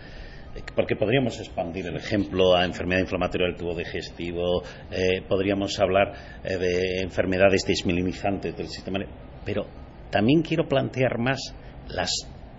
porque 0.75 0.97
podríamos 0.97 1.39
expandir 1.39 1.87
el 1.87 1.97
ejemplo 1.97 2.55
a 2.55 2.65
enfermedad 2.65 3.01
inflamatoria 3.01 3.49
del 3.49 3.57
tubo 3.57 3.75
digestivo, 3.75 4.63
eh, 4.91 5.23
podríamos 5.29 5.79
hablar 5.79 6.13
eh, 6.45 6.57
de 6.57 7.03
enfermedades 7.03 7.63
desmilinizantes 7.67 8.57
del 8.57 8.69
sistema, 8.69 8.99
pero 9.45 9.67
también 10.11 10.43
quiero 10.43 10.67
plantear 10.69 11.19
más 11.19 11.55
las, 11.89 12.11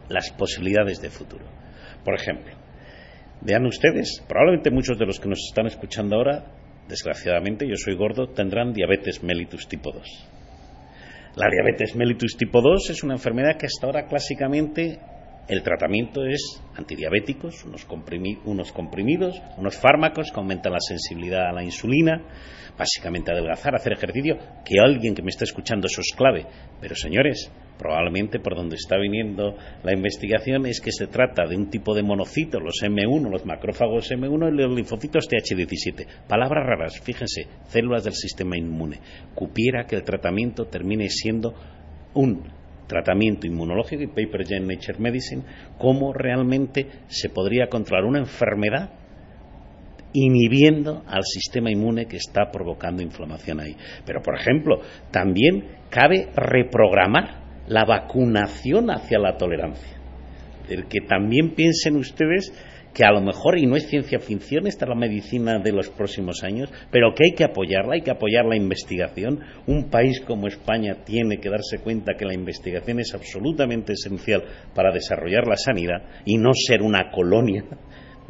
las 0.09 0.31
posibilidades 0.31 1.01
de 1.01 1.09
futuro. 1.09 1.45
Por 2.03 2.15
ejemplo, 2.15 2.55
vean 3.41 3.65
ustedes, 3.65 4.23
probablemente 4.27 4.71
muchos 4.71 4.97
de 4.97 5.05
los 5.05 5.19
que 5.19 5.29
nos 5.29 5.39
están 5.49 5.67
escuchando 5.67 6.15
ahora 6.15 6.45
desgraciadamente 6.87 7.67
yo 7.67 7.75
soy 7.75 7.95
gordo, 7.95 8.27
tendrán 8.27 8.73
diabetes 8.73 9.23
mellitus 9.23 9.67
tipo 9.67 9.91
2. 9.91 10.03
La 11.35 11.47
diabetes 11.49 11.95
mellitus 11.95 12.35
tipo 12.37 12.61
2 12.61 12.89
es 12.89 13.03
una 13.03 13.13
enfermedad 13.13 13.57
que 13.57 13.65
hasta 13.65 13.87
ahora 13.87 14.05
clásicamente 14.07 14.99
el 15.47 15.63
tratamiento 15.63 16.25
es 16.25 16.61
antidiabéticos, 16.75 17.65
unos, 17.65 17.85
comprimidos, 17.85 19.41
unos 19.57 19.77
fármacos 19.77 20.31
que 20.31 20.39
aumentan 20.39 20.73
la 20.73 20.79
sensibilidad 20.79 21.49
a 21.49 21.51
la 21.51 21.63
insulina, 21.63 22.21
básicamente 22.77 23.31
adelgazar, 23.31 23.75
hacer 23.75 23.93
ejercicio, 23.93 24.37
que 24.63 24.79
alguien 24.79 25.13
que 25.13 25.21
me 25.21 25.29
está 25.29 25.43
escuchando 25.43 25.87
eso 25.87 26.01
es 26.01 26.15
clave. 26.15 26.45
Pero 26.79 26.95
señores, 26.95 27.51
probablemente 27.77 28.39
por 28.39 28.55
donde 28.55 28.75
está 28.75 28.97
viniendo 28.97 29.55
la 29.83 29.93
investigación 29.93 30.65
es 30.67 30.79
que 30.79 30.91
se 30.91 31.07
trata 31.07 31.47
de 31.47 31.57
un 31.57 31.69
tipo 31.69 31.93
de 31.95 32.03
monocito, 32.03 32.59
los 32.59 32.81
M1, 32.83 33.29
los 33.29 33.45
macrófagos 33.45 34.11
M1 34.11 34.53
y 34.53 34.57
los 34.57 34.75
linfocitos 34.75 35.27
TH17. 35.27 36.27
Palabras 36.27 36.65
raras, 36.65 36.99
fíjense, 37.01 37.47
células 37.67 38.03
del 38.03 38.13
sistema 38.13 38.57
inmune. 38.57 38.99
Cupiera 39.33 39.85
que 39.85 39.95
el 39.95 40.03
tratamiento 40.03 40.65
termine 40.65 41.09
siendo 41.09 41.53
un 42.13 42.60
tratamiento 42.91 43.47
inmunológico 43.47 44.03
y 44.03 44.07
paper 44.07 44.43
ya 44.43 44.57
en 44.57 44.67
Nature 44.67 44.99
Medicine, 44.99 45.43
cómo 45.77 46.11
realmente 46.11 46.87
se 47.07 47.29
podría 47.29 47.67
controlar 47.67 48.03
una 48.03 48.19
enfermedad 48.19 48.89
inhibiendo 50.13 51.03
al 51.07 51.23
sistema 51.23 51.71
inmune 51.71 52.05
que 52.05 52.17
está 52.17 52.51
provocando 52.51 53.01
inflamación 53.01 53.61
ahí. 53.61 53.77
Pero, 54.05 54.21
por 54.21 54.37
ejemplo, 54.37 54.81
también 55.09 55.69
cabe 55.89 56.27
reprogramar 56.35 57.63
la 57.67 57.85
vacunación 57.85 58.91
hacia 58.91 59.19
la 59.19 59.37
tolerancia. 59.37 59.97
El 60.67 60.87
que 60.87 60.99
también 61.07 61.55
piensen 61.55 61.95
ustedes 61.95 62.51
que 62.93 63.03
a 63.05 63.11
lo 63.11 63.21
mejor, 63.21 63.57
y 63.57 63.65
no 63.65 63.75
es 63.75 63.87
ciencia 63.87 64.19
ficción, 64.19 64.67
está 64.67 64.85
la 64.85 64.95
medicina 64.95 65.59
de 65.59 65.71
los 65.71 65.89
próximos 65.89 66.43
años, 66.43 66.69
pero 66.91 67.13
que 67.13 67.25
hay 67.25 67.35
que 67.35 67.43
apoyarla, 67.43 67.93
hay 67.95 68.01
que 68.01 68.11
apoyar 68.11 68.45
la 68.45 68.55
investigación. 68.55 69.39
Un 69.67 69.89
país 69.89 70.21
como 70.21 70.47
España 70.47 70.97
tiene 71.05 71.39
que 71.39 71.49
darse 71.49 71.79
cuenta 71.79 72.15
que 72.17 72.25
la 72.25 72.33
investigación 72.33 72.99
es 72.99 73.13
absolutamente 73.13 73.93
esencial 73.93 74.43
para 74.75 74.91
desarrollar 74.91 75.47
la 75.47 75.55
sanidad 75.55 76.03
y 76.25 76.37
no 76.37 76.51
ser 76.53 76.81
una 76.81 77.11
colonia 77.11 77.63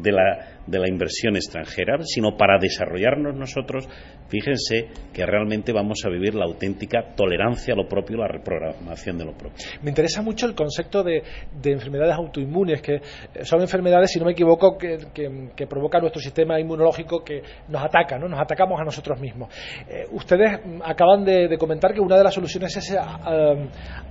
de 0.02 0.12
la, 0.12 0.62
de 0.66 0.80
la 0.80 0.88
inversión 0.88 1.36
extranjera, 1.36 1.98
sino 2.04 2.38
para 2.38 2.58
desarrollarnos 2.60 3.36
nosotros, 3.36 3.88
fíjense 4.28 4.88
que 5.14 5.26
realmente 5.26 5.74
vamos 5.74 6.04
a 6.06 6.10
vivir 6.10 6.36
la 6.36 6.46
auténtica 6.46 7.14
tolerancia 7.16 7.74
a 7.74 7.78
lo 7.78 7.88
propio, 7.88 8.18
la 8.18 8.28
reprogramación 8.28 9.18
de 9.18 9.26
lo 9.26 9.34
propio. 9.34 9.66
Me 9.82 9.90
interesa 9.90 10.22
mucho 10.22 10.46
el 10.46 10.56
concepto 10.56 11.04
de, 11.04 11.24
enfermedades 11.64 12.16
autoinmunes, 12.16 12.82
que 12.82 13.02
son 13.44 13.62
enfermedades, 13.62 14.12
si 14.12 14.20
no 14.20 14.26
me 14.26 14.32
equivoco, 14.32 14.78
que, 14.78 14.98
que, 15.14 15.68
provocan 15.68 16.02
nuestro 16.02 16.22
sistema 16.22 16.60
inmunológico 16.60 17.24
que 17.24 17.42
nos 17.70 17.84
ataca, 17.84 18.18
¿no? 18.18 18.28
nos 18.28 18.40
atacamos 18.40 18.80
a 18.80 18.84
nosotros 18.84 19.20
mismos. 19.20 19.50
Eh, 19.88 20.06
ustedes 20.12 20.60
acaban 20.84 21.24
de, 21.24 21.58
comentar 21.58 21.94
que 21.94 22.00
una 22.00 22.18
de 22.18 22.24
las 22.24 22.34
soluciones 22.34 22.76
es 22.76 22.92
eh, 22.92 22.98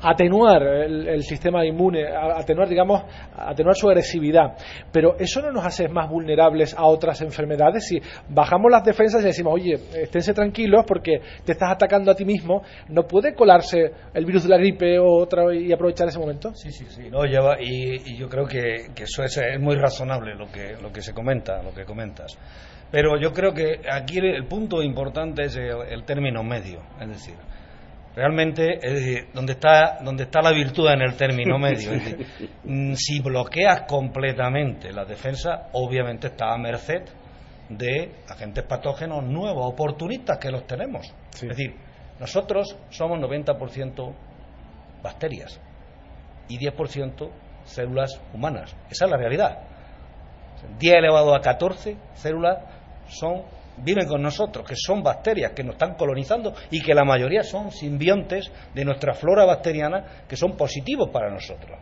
atenuar 0.02 0.62
el, 0.62 1.23
sistema 1.23 1.64
inmune, 1.64 2.06
atenuar, 2.06 2.68
digamos, 2.68 3.02
atenuar 3.37 3.76
su 3.76 3.88
agresividad, 3.88 4.56
pero 4.90 5.16
eso 5.18 5.42
no 5.42 5.52
nos 5.52 5.64
hace 5.66 5.80
más 5.89 6.11
vulnerables 6.11 6.75
a 6.75 6.85
otras 6.85 7.21
enfermedades 7.21 7.87
si 7.87 8.01
bajamos 8.29 8.71
las 8.71 8.85
defensas 8.85 9.23
y 9.23 9.27
decimos, 9.27 9.55
oye, 9.55 9.79
esténse 10.03 10.35
tranquilos 10.35 10.85
porque 10.87 11.21
te 11.45 11.53
estás 11.53 11.73
atacando 11.73 12.11
a 12.11 12.15
ti 12.15 12.25
mismo, 12.25 12.63
¿no 12.89 13.07
puede 13.07 13.35
colarse 13.35 13.93
el 14.15 14.25
virus 14.25 14.45
de 14.45 14.49
la 14.49 14.59
gripe 14.59 14.99
o 14.99 15.19
otra 15.19 15.55
y 15.55 15.73
aprovechar 15.73 16.09
ese 16.09 16.19
momento? 16.19 16.53
Sí, 16.55 16.71
sí, 16.71 16.85
sí, 16.89 17.09
no, 17.11 17.25
lleva, 17.25 17.57
y, 17.61 18.17
yo 18.17 18.29
creo 18.29 18.47
que, 18.47 18.91
eso 18.97 19.23
es, 19.23 19.41
muy 19.59 19.77
razonable 19.77 20.35
lo 20.35 20.51
que, 20.51 20.77
lo 20.81 20.93
que 20.93 21.03
se 21.03 21.13
comenta, 21.13 21.63
lo 21.63 21.73
que 21.73 21.85
comentas. 21.85 22.37
Pero 22.91 23.19
yo 23.21 23.33
creo 23.33 23.53
que 23.53 23.81
aquí 23.91 24.19
el, 24.19 24.47
punto 24.47 24.83
importante 24.83 25.45
es 25.45 25.57
el, 25.57 26.05
término 26.05 26.43
medio, 26.43 26.81
es 27.01 27.09
decir, 27.09 27.35
realmente, 28.14 28.79
es 28.83 28.95
decir, 28.95 29.29
donde 29.33 29.52
está, 29.52 29.99
donde 30.02 30.25
está 30.25 30.40
la 30.43 30.52
virtud 30.52 30.88
en 30.90 31.02
el 31.02 31.17
término 31.17 31.59
medio. 31.59 31.93
Es 31.93 32.05
decir, 32.05 32.26
mm, 32.64 32.95
si 32.95 33.21
bloqueas 33.21 33.83
completamente 33.83 34.93
la 34.93 35.05
defensa, 35.05 35.69
obviamente 35.73 36.29
está 36.29 36.52
a 36.52 36.59
merced 36.59 37.02
de 37.69 38.12
agentes 38.29 38.64
patógenos 38.64 39.25
nuevos, 39.25 39.73
oportunistas 39.73 40.38
que 40.38 40.50
los 40.50 40.67
tenemos. 40.67 41.12
Es 41.35 41.40
decir, 41.40 41.75
nosotros 42.19 42.76
somos 42.90 43.19
90% 43.19 44.12
bacterias 45.02 45.61
y 46.49 46.59
10% 46.59 47.31
células 47.64 48.21
humanas. 48.35 48.75
Esa 48.90 49.05
es 49.05 49.11
la 49.11 49.17
realidad. 49.17 49.59
10 50.79 50.95
elevado 50.95 51.35
a 51.35 51.40
14 51.40 51.97
células 52.14 52.59
son 53.09 53.43
viven 53.83 54.07
con 54.07 54.23
nosotros, 54.23 54.67
que 54.67 54.75
son 54.77 55.03
bacterias 55.03 55.53
que 55.53 55.63
nos 55.63 55.75
están 55.75 55.95
colonizando 55.95 56.55
y 56.71 56.81
que 56.81 56.95
la 56.95 57.05
mayoría 57.05 57.43
son 57.43 57.71
simbiontes 57.71 58.51
de 58.75 58.85
nuestra 58.85 59.15
flora 59.15 59.45
bacteriana 59.45 60.25
que 60.29 60.37
son 60.37 60.57
positivos 60.57 61.11
para 61.11 61.31
nosotros. 61.31 61.79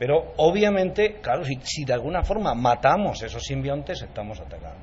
Pero 0.00 0.32
obviamente, 0.38 1.20
claro, 1.20 1.44
si, 1.44 1.84
de 1.84 1.92
alguna 1.92 2.22
forma 2.22 2.54
matamos 2.54 3.22
esos 3.22 3.42
simbiontes, 3.42 4.00
estamos 4.00 4.40
atacando. 4.40 4.80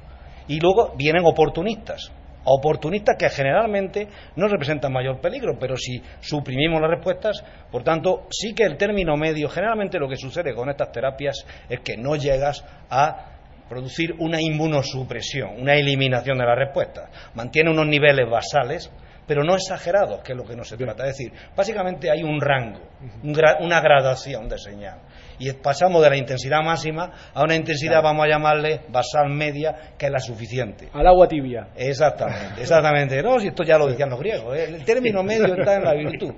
Y 0.48 0.60
luego 0.60 0.94
vienen 0.96 1.26
oportunistas, 1.26 2.12
oportunistas 2.44 3.16
que 3.18 3.28
generalmente 3.30 4.08
no 4.36 4.48
representan 4.48 4.94
mayor 4.94 5.20
peligro, 5.20 5.58
pero 5.60 5.76
si 5.76 6.02
suprimimos 6.22 6.80
las 6.80 6.92
respuestas, 6.92 7.44
por 7.72 7.84
tanto, 7.84 8.28
sí 8.30 8.54
que 8.54 8.64
el 8.64 8.78
término 8.78 9.18
medio, 9.18 9.50
generalmente 9.50 9.98
lo 9.98 10.08
que 10.08 10.18
sucede 10.18 10.54
con 10.54 10.70
estas 10.70 10.92
terapias 10.92 11.36
es 11.68 11.80
que 11.80 11.98
no 11.98 12.16
llegas 12.16 12.64
a 12.90 13.37
producir 13.70 14.16
una 14.20 14.42
inmunosupresión, 14.42 15.60
una 15.60 15.76
eliminación 15.76 16.38
de 16.38 16.46
la 16.46 16.56
respuesta. 16.56 17.10
Mantiene 17.36 17.72
unos 17.72 17.88
niveles 17.88 18.30
basales, 18.30 18.92
pero 19.28 19.44
no 19.44 19.56
exagerados, 19.56 20.22
que 20.24 20.32
es 20.32 20.38
lo 20.38 20.46
que 20.46 20.56
no 20.56 20.64
se 20.64 20.78
trata. 20.78 21.06
Es 21.06 21.18
decir, 21.18 21.34
básicamente 21.56 22.10
hay 22.10 22.24
un 22.24 22.40
rango, 22.40 22.80
una 23.24 23.82
gradación 23.82 24.48
de 24.48 24.58
señal. 24.58 25.00
Y 25.40 25.52
pasamos 25.54 26.02
de 26.02 26.10
la 26.10 26.18
intensidad 26.18 26.64
máxima 26.64 27.12
a 27.34 27.44
una 27.44 27.56
intensidad, 27.56 28.02
vamos 28.02 28.26
a 28.26 28.30
llamarle 28.30 28.82
basal 28.90 29.30
media, 29.30 29.94
que 29.98 30.08
es 30.08 30.12
la 30.12 30.20
suficiente. 30.20 30.88
Al 30.94 31.06
agua 31.06 31.28
tibia. 31.28 31.68
Exactamente, 31.76 32.62
exactamente. 32.62 33.22
No, 33.22 33.40
si 33.40 33.48
esto 33.48 33.64
ya 33.64 33.78
lo 33.78 33.88
decían 33.88 34.10
los 34.10 34.20
griegos. 34.20 34.58
¿eh? 34.58 34.64
El 34.64 34.84
término 34.84 35.22
medio 35.22 35.54
está 35.54 35.76
en 35.76 35.84
la 35.84 35.94
virtud. 35.94 36.34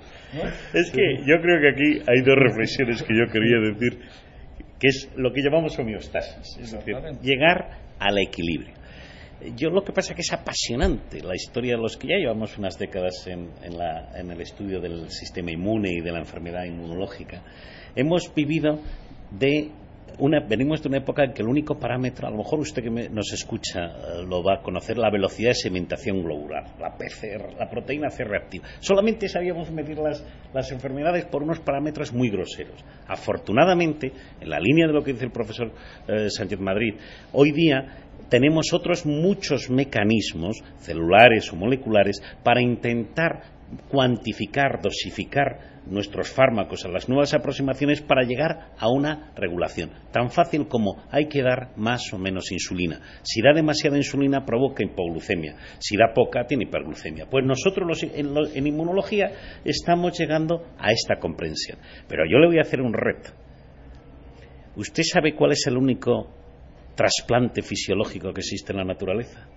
Es 0.74 0.92
que 0.92 1.02
yo 1.26 1.36
creo 1.42 1.62
que 1.62 1.70
aquí 1.70 2.04
hay 2.08 2.22
dos 2.26 2.36
reflexiones 2.36 3.04
que 3.04 3.16
yo 3.16 3.32
quería 3.32 3.60
decir 3.72 4.00
que 4.80 4.88
es 4.88 5.10
lo 5.16 5.32
que 5.34 5.42
llamamos 5.42 5.78
homeostasis, 5.78 6.58
es 6.58 6.72
decir, 6.72 6.96
llegar 7.22 7.80
al 8.00 8.18
equilibrio. 8.18 8.76
Yo 9.56 9.70
lo 9.70 9.84
que 9.84 9.94
pasa 9.94 10.12
es 10.12 10.16
que 10.16 10.22
es 10.22 10.34
apasionante 10.34 11.22
la 11.22 11.34
historia 11.34 11.76
de 11.76 11.82
los 11.82 11.96
que 11.96 12.10
ya 12.10 12.18
llevamos 12.18 12.58
unas 12.58 12.78
décadas 12.78 13.26
en, 13.28 13.50
en 13.64 14.32
el 14.32 14.42
estudio 14.42 14.82
del 14.82 15.10
sistema 15.10 15.52
inmune 15.52 15.92
y 15.94 16.02
de 16.02 16.12
la 16.12 16.20
enfermedad 16.20 16.66
inmunológica. 16.66 17.42
Hemos 17.96 18.34
vivido 18.34 18.80
de 19.32 19.72
venimos 20.48 20.82
de 20.82 20.90
una 20.90 20.98
época 20.98 21.24
en 21.24 21.34
que 21.34 21.42
el 21.42 21.48
único 21.48 21.78
parámetro, 21.78 22.28
a 22.28 22.32
lo 22.32 22.38
mejor 22.38 22.60
usted 22.60 22.84
que 22.84 22.90
nos 22.90 23.32
escucha 23.34 23.80
eh, 23.86 24.24
lo 24.28 24.44
va 24.44 24.56
a 24.56 24.62
conocer, 24.62 24.98
la 24.98 25.10
velocidad 25.10 25.50
de 25.50 25.56
sedimentación 25.56 26.24
globular, 26.24 26.64
la 26.80 26.96
PCR, 26.96 27.54
la 27.58 27.70
proteína 27.70 28.10
C 28.10 28.24
reactiva. 28.24 28.68
Solamente 28.80 29.28
sabíamos 29.28 29.72
medir 29.72 29.98
las, 29.98 30.26
las 30.54 30.72
enfermedades 30.72 31.26
por 31.26 31.44
unos 31.44 31.60
parámetros 31.60 32.14
muy 32.14 32.30
groseros. 32.30 32.84
Afortunadamente, 33.08 34.12
en 34.40 34.50
la 34.50 34.60
línea 34.60 34.88
de 34.88 34.94
lo 34.94 35.04
que 35.04 35.14
dice 35.14 35.26
el 35.26 35.32
profesor 35.32 35.72
eh, 36.08 36.30
Sánchez 36.30 36.60
Madrid, 36.60 36.96
hoy 37.34 37.52
día 37.52 38.06
tenemos 38.30 38.74
otros 38.74 39.06
muchos 39.06 39.70
mecanismos 39.70 40.62
celulares 40.78 41.52
o 41.52 41.56
moleculares 41.56 42.22
para 42.44 42.62
intentar 42.62 43.59
cuantificar, 43.90 44.82
dosificar 44.82 45.80
nuestros 45.86 46.30
fármacos, 46.30 46.86
a 46.86 46.90
las 46.90 47.10
nuevas 47.10 47.34
aproximaciones 47.34 48.02
para 48.02 48.24
llegar 48.24 48.72
a 48.78 48.90
una 48.90 49.32
regulación. 49.36 49.92
Tan 50.12 50.30
fácil 50.30 50.68
como 50.68 51.04
hay 51.12 51.28
que 51.28 51.42
dar 51.42 51.72
más 51.78 52.14
o 52.14 52.18
menos 52.18 52.52
insulina. 52.52 53.02
Si 53.24 53.42
da 53.42 53.54
demasiada 53.54 53.98
insulina 53.98 54.46
provoca 54.46 54.84
hipoglucemia. 54.84 55.56
Si 55.80 55.98
da 55.98 56.14
poca 56.14 56.46
tiene 56.46 56.66
hiperglucemia. 56.66 57.28
Pues 57.30 57.46
nosotros 57.46 58.04
en, 58.04 58.68
inmunología 58.68 59.32
estamos 59.64 60.18
llegando 60.18 60.66
a 60.78 60.92
esta 60.92 61.20
comprensión. 61.20 61.80
Pero 62.08 62.24
yo 62.30 62.38
le 62.40 62.48
voy 62.48 62.58
a 62.60 62.62
hacer 62.62 62.82
un 62.82 62.94
reto. 62.94 63.32
¿Usted 64.76 65.04
sabe 65.04 65.36
cuál 65.36 65.52
es 65.52 65.66
el 65.68 65.78
único 65.78 66.30
trasplante 66.96 67.62
fisiológico 67.62 68.34
que 68.34 68.42
existe 68.42 68.72
en 68.72 68.78
la 68.78 68.86
naturaleza? 68.86 69.48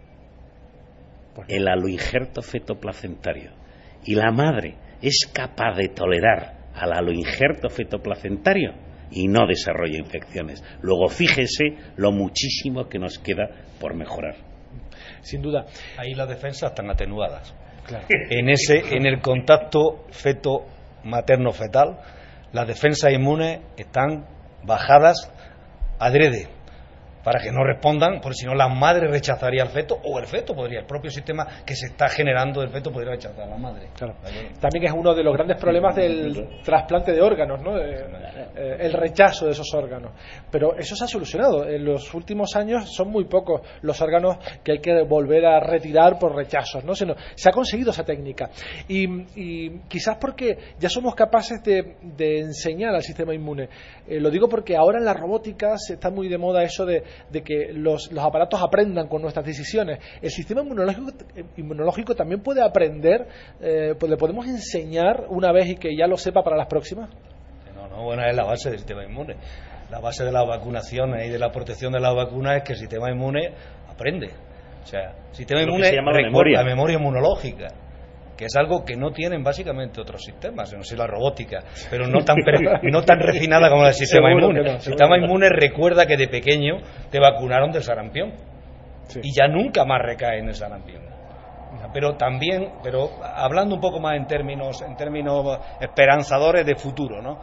El 1.48 1.68
aloinjerto 1.68 2.42
fetoplacentario. 2.42 3.61
Y 4.04 4.14
la 4.14 4.30
madre 4.30 4.76
es 5.00 5.30
capaz 5.32 5.76
de 5.76 5.88
tolerar 5.88 6.54
al 6.74 6.92
aloinjerto 6.92 7.68
fetoplacentario 7.68 8.72
y 9.10 9.28
no 9.28 9.46
desarrolla 9.46 9.98
infecciones. 9.98 10.62
Luego 10.80 11.08
fíjese 11.08 11.76
lo 11.96 12.12
muchísimo 12.12 12.88
que 12.88 12.98
nos 12.98 13.18
queda 13.18 13.48
por 13.78 13.94
mejorar. 13.94 14.36
Sin 15.20 15.42
duda. 15.42 15.66
Ahí 15.98 16.14
las 16.14 16.28
defensas 16.28 16.70
están 16.70 16.90
atenuadas. 16.90 17.54
En 18.30 18.48
ese, 18.48 18.96
en 18.96 19.06
el 19.06 19.20
contacto 19.20 20.06
feto 20.10 20.64
materno 21.04 21.50
fetal, 21.50 21.98
las 22.52 22.66
defensas 22.66 23.12
inmunes 23.12 23.60
están 23.76 24.24
bajadas 24.62 25.30
adrede 25.98 26.48
para 27.22 27.40
que 27.40 27.50
no 27.52 27.64
respondan, 27.64 28.20
porque 28.20 28.34
si 28.34 28.46
no 28.46 28.54
la 28.54 28.68
madre 28.68 29.08
rechazaría 29.08 29.62
al 29.62 29.68
feto 29.68 29.98
o 30.04 30.18
el 30.18 30.26
feto 30.26 30.54
podría, 30.54 30.80
el 30.80 30.86
propio 30.86 31.10
sistema 31.10 31.46
que 31.64 31.74
se 31.74 31.86
está 31.86 32.08
generando 32.08 32.60
del 32.60 32.70
feto 32.70 32.90
podría 32.90 33.12
rechazar 33.12 33.44
a 33.44 33.50
la 33.50 33.56
madre. 33.56 33.88
También 34.60 34.84
es 34.84 34.92
uno 34.92 35.14
de 35.14 35.22
los 35.22 35.34
grandes 35.34 35.58
problemas 35.58 35.94
del 35.94 36.60
trasplante 36.64 37.12
de 37.12 37.20
órganos, 37.20 37.60
¿no? 37.62 37.78
Eh, 37.78 38.76
el 38.80 38.92
rechazo 38.92 39.46
de 39.46 39.52
esos 39.52 39.72
órganos. 39.74 40.12
Pero 40.50 40.76
eso 40.76 40.96
se 40.96 41.04
ha 41.04 41.06
solucionado. 41.06 41.68
En 41.68 41.84
los 41.84 42.12
últimos 42.14 42.54
años 42.56 42.94
son 42.94 43.10
muy 43.10 43.24
pocos 43.24 43.62
los 43.82 44.00
órganos 44.00 44.38
que 44.62 44.72
hay 44.72 44.78
que 44.78 45.02
volver 45.02 45.46
a 45.46 45.60
retirar 45.60 46.18
por 46.18 46.34
rechazos, 46.34 46.84
¿no? 46.84 46.94
Sino, 46.94 47.14
se 47.34 47.48
ha 47.48 47.52
conseguido 47.52 47.90
esa 47.90 48.04
técnica. 48.04 48.50
Y, 48.88 49.80
quizás 49.88 50.16
porque 50.18 50.56
ya 50.78 50.88
somos 50.88 51.14
capaces 51.14 51.62
de, 51.62 52.38
enseñar 52.40 52.94
al 52.94 53.02
sistema 53.02 53.34
inmune. 53.34 53.68
Eh, 54.06 54.20
lo 54.20 54.30
digo 54.30 54.48
porque 54.48 54.76
ahora 54.76 54.98
en 54.98 55.04
la 55.04 55.14
robótica 55.14 55.76
se 55.76 55.94
está 55.94 56.10
muy 56.10 56.28
de 56.28 56.38
moda 56.38 56.62
eso 56.62 56.84
de 56.84 57.02
de 57.30 57.42
que 57.42 57.72
los, 57.72 58.10
aparatos 58.18 58.60
aprendan 58.62 59.08
con 59.08 59.22
nuestras 59.22 59.44
decisiones. 59.44 59.98
El 60.20 60.30
sistema 60.30 60.62
inmunológico, 61.56 62.14
también 62.14 62.42
puede 62.42 62.62
aprender, 62.62 63.26
eh, 63.60 63.94
pues 63.98 64.10
le 64.10 64.16
podemos 64.16 64.46
enseñar 64.46 65.26
una 65.28 65.52
vez 65.52 65.68
y 65.68 65.76
que 65.76 65.96
ya 65.96 66.06
lo 66.06 66.16
sepa 66.16 66.42
para 66.42 66.56
las 66.56 66.66
próximas. 66.66 67.10
No, 67.74 67.88
no, 67.88 68.04
bueno, 68.04 68.22
es 68.24 68.36
la 68.36 68.44
base 68.44 68.70
del 68.70 68.78
sistema 68.78 69.04
inmune. 69.04 69.36
La 69.90 70.00
base 70.00 70.24
de 70.24 70.32
la 70.32 70.42
vacunación 70.42 71.18
y 71.20 71.28
de 71.28 71.38
la 71.38 71.50
protección 71.50 71.92
de 71.92 72.00
la 72.00 72.12
vacuna 72.12 72.56
es 72.56 72.62
que 72.62 72.72
el 72.72 72.78
sistema 72.78 73.10
inmune 73.10 73.52
aprende. 73.88 74.30
O 74.82 74.86
sea, 74.86 75.14
el 75.30 75.34
sistema 75.34 75.62
inmune 75.62 75.92
memoria. 75.92 76.58
la 76.58 76.64
memoria 76.64 76.96
inmunológica 76.96 77.68
que 78.42 78.46
es 78.46 78.56
algo 78.56 78.84
que 78.84 78.96
no 78.96 79.12
tienen 79.12 79.44
básicamente 79.44 80.00
otros 80.00 80.20
sistemas, 80.20 80.74
no 80.74 80.82
sé 80.82 80.96
la 80.96 81.06
robótica, 81.06 81.62
pero 81.88 82.08
no 82.08 82.24
tan, 82.24 82.38
no 82.82 83.02
tan 83.02 83.20
refinada 83.20 83.70
como 83.70 83.86
el 83.86 83.94
sistema 83.94 84.32
inmune. 84.32 84.68
el 84.68 84.80
sistema 84.80 85.16
inmune 85.16 85.48
recuerda 85.48 86.06
que 86.06 86.16
de 86.16 86.26
pequeño 86.26 86.78
te 87.08 87.20
vacunaron 87.20 87.70
del 87.70 87.84
sarampión 87.84 88.32
y 89.22 89.32
ya 89.32 89.46
nunca 89.46 89.84
más 89.84 90.02
recae 90.02 90.40
en 90.40 90.48
el 90.48 90.54
sarampión. 90.56 91.02
Pero 91.92 92.16
también, 92.16 92.72
pero 92.82 93.10
hablando 93.22 93.76
un 93.76 93.80
poco 93.80 94.00
más 94.00 94.16
en 94.16 94.26
términos, 94.26 94.82
en 94.82 94.96
términos 94.96 95.60
esperanzadores 95.80 96.66
de 96.66 96.74
futuro, 96.74 97.22
¿no? 97.22 97.38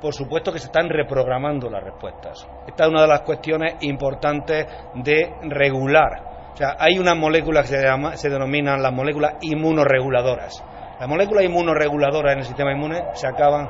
Por 0.00 0.12
supuesto 0.14 0.52
que 0.52 0.58
se 0.58 0.66
están 0.66 0.88
reprogramando 0.88 1.70
las 1.70 1.84
respuestas. 1.84 2.44
Esta 2.66 2.84
es 2.84 2.90
una 2.90 3.02
de 3.02 3.08
las 3.08 3.20
cuestiones 3.20 3.76
importantes 3.82 4.66
de 4.94 5.32
regular 5.42 6.33
o 6.54 6.56
sea, 6.56 6.76
hay 6.78 6.98
unas 6.98 7.16
moléculas 7.16 7.68
que 7.68 7.76
se, 8.16 8.30
denominan 8.30 8.80
las 8.80 8.92
moléculas 8.92 9.34
inmunoreguladoras. 9.40 10.62
Las 11.00 11.08
moléculas 11.08 11.44
inmunoreguladoras 11.44 12.34
en 12.34 12.38
el 12.38 12.44
sistema 12.44 12.72
inmune 12.72 13.02
se 13.14 13.26
acaban 13.26 13.68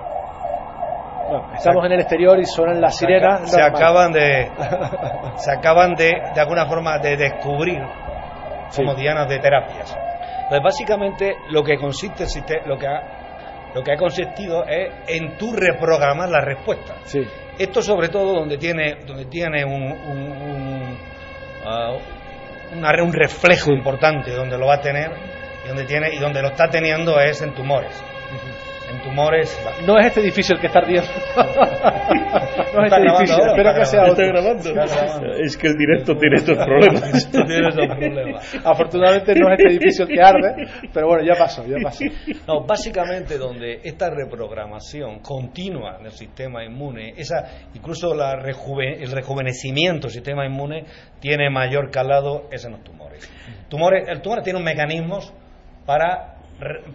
estamos 1.54 1.86
en 1.86 1.92
el 1.92 2.00
exterior 2.00 2.38
y 2.38 2.44
suenan 2.44 2.82
las 2.82 2.98
sirenas. 2.98 3.50
Se, 3.50 3.62
acaban 3.62 4.12
de, 4.12 4.50
se 5.36 5.50
acaban 5.50 5.94
de, 5.94 6.12
de 6.34 6.40
alguna 6.40 6.66
forma, 6.66 6.98
de 6.98 7.16
descubrir 7.16 7.80
como 8.76 8.94
dianas 8.94 9.28
de 9.28 9.38
terapias. 9.38 9.96
Entonces, 10.42 10.62
básicamente, 10.62 11.36
lo 11.48 11.62
que 11.62 11.78
consiste, 11.78 12.26
lo 12.66 12.76
que 12.76 12.86
ha, 12.86 13.70
lo 13.74 13.82
que 13.82 13.92
ha 13.92 13.96
consistido 13.96 14.66
es 14.66 14.92
en 15.06 15.38
tú 15.38 15.54
reprogramar 15.54 16.28
la 16.28 16.42
respuesta. 16.42 16.96
Esto, 17.58 17.80
sobre 17.80 18.08
todo, 18.08 18.34
donde 18.34 18.58
tiene, 18.58 18.96
donde 19.06 19.24
tiene 19.24 19.64
un, 19.64 20.98
uh, 21.64 21.98
un 22.72 23.12
reflejo 23.12 23.72
importante 23.72 24.32
donde 24.32 24.58
lo 24.58 24.66
va 24.66 24.74
a 24.76 24.80
tener 24.80 25.10
y 25.64 25.68
donde, 25.68 25.84
tiene, 25.84 26.14
y 26.14 26.18
donde 26.18 26.42
lo 26.42 26.48
está 26.48 26.68
teniendo 26.68 27.18
es 27.20 27.40
en 27.42 27.54
tumores 27.54 28.02
en 28.94 29.02
tumores. 29.02 29.58
No 29.86 29.98
es 29.98 30.06
este 30.06 30.20
edificio 30.20 30.54
el 30.54 30.60
que 30.60 30.66
está 30.68 30.80
ardiendo. 30.80 31.08
no 31.36 32.84
es 32.84 32.92
este 32.92 33.02
edificio, 33.02 33.46
espero 33.46 33.74
que 33.74 33.84
sea 33.84 34.04
otro. 34.04 34.26
Grabando? 34.26 34.70
Es 35.42 35.56
que 35.56 35.68
el 35.68 35.74
directo 35.76 36.16
tiene 36.16 36.36
estos 36.36 36.56
problemas. 36.64 37.30
tiene 37.30 37.68
estos 37.68 37.86
problemas. 37.86 38.54
Afortunadamente 38.64 39.34
no 39.34 39.52
es 39.52 39.58
este 39.58 39.72
edificio 39.72 40.06
el 40.06 40.14
que 40.14 40.22
arde, 40.22 40.68
pero 40.92 41.08
bueno, 41.08 41.24
ya 41.24 41.38
pasó, 41.38 41.64
ya 41.66 41.76
pasó. 41.82 42.04
No, 42.46 42.64
básicamente 42.64 43.38
donde 43.38 43.80
esta 43.82 44.10
reprogramación 44.10 45.20
continua 45.20 45.98
del 45.98 46.12
sistema 46.12 46.64
inmune, 46.64 47.14
esa 47.16 47.66
incluso 47.74 48.14
la 48.14 48.32
el 48.34 49.10
rejuvenecimiento 49.10 50.06
del 50.06 50.12
sistema 50.12 50.46
inmune 50.46 50.84
tiene 51.20 51.50
mayor 51.50 51.90
calado 51.90 52.48
es 52.50 52.64
en 52.64 52.72
los 52.72 52.84
tumores. 52.84 53.30
tumores 53.68 54.08
el 54.08 54.20
tumor 54.20 54.42
tiene 54.42 54.58
un 54.58 54.64
mecanismos 54.64 55.32
para 55.86 56.33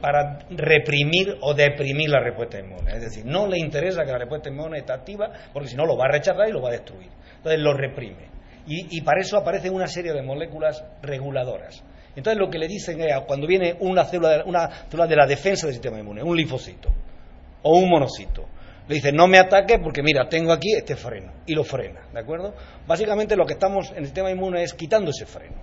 para 0.02 0.40
reprimir 0.50 1.38
o 1.42 1.54
deprimir 1.54 2.10
la 2.10 2.20
respuesta 2.20 2.60
inmune. 2.60 2.92
Es 2.92 3.02
decir, 3.02 3.26
no 3.26 3.48
le 3.48 3.60
interesa 3.60 4.06
que 4.06 4.12
la 4.12 4.18
respuesta 4.18 4.50
inmune 4.50 4.80
esté 4.80 4.94
activa 4.94 5.32
porque 5.54 5.70
si 5.70 5.76
no 5.76 5.86
lo 5.86 5.98
va 5.98 6.06
a 6.06 6.12
rechazar 6.12 6.48
y 6.48 6.52
lo 6.52 6.62
va 6.62 6.70
a 6.70 6.74
destruir. 6.74 7.10
Entonces 7.38 7.60
lo 7.60 7.74
reprime. 7.74 8.30
Y, 8.72 9.02
para 9.02 9.22
eso 9.22 9.36
aparecen 9.36 9.74
una 9.74 9.88
serie 9.88 10.14
de 10.14 10.22
moléculas 10.22 10.84
reguladoras. 11.02 11.84
Entonces 12.16 12.40
lo 12.40 12.52
que 12.52 12.60
le 12.60 12.68
dicen 12.68 13.02
es, 13.02 13.08
cuando 13.26 13.48
viene 13.48 13.76
una 13.80 14.06
célula, 14.06 14.30
de, 14.30 14.44
una 14.44 14.70
célula 14.88 15.08
de 15.08 15.16
la 15.16 15.26
defensa 15.26 15.66
del 15.66 15.74
sistema 15.74 16.00
inmune, 16.00 16.22
un 16.22 16.38
linfocito 16.38 16.90
o 17.64 17.78
un 17.78 17.90
monocito, 17.90 18.46
le 18.88 18.96
dicen, 18.96 19.16
no 19.16 19.28
me 19.28 19.40
ataque 19.40 19.80
porque 19.80 20.04
mira, 20.04 20.28
tengo 20.30 20.52
aquí 20.52 20.74
este 20.76 20.96
freno. 20.96 21.32
Y 21.48 21.56
lo 21.56 21.64
frena, 21.64 22.02
¿de 22.14 22.20
acuerdo? 22.20 22.54
Básicamente 22.86 23.36
lo 23.36 23.46
que 23.46 23.54
estamos 23.54 23.90
en 23.92 24.00
el 24.00 24.06
sistema 24.06 24.30
inmune 24.30 24.62
es 24.62 24.74
quitando 24.76 25.10
ese 25.10 25.26
freno. 25.26 25.58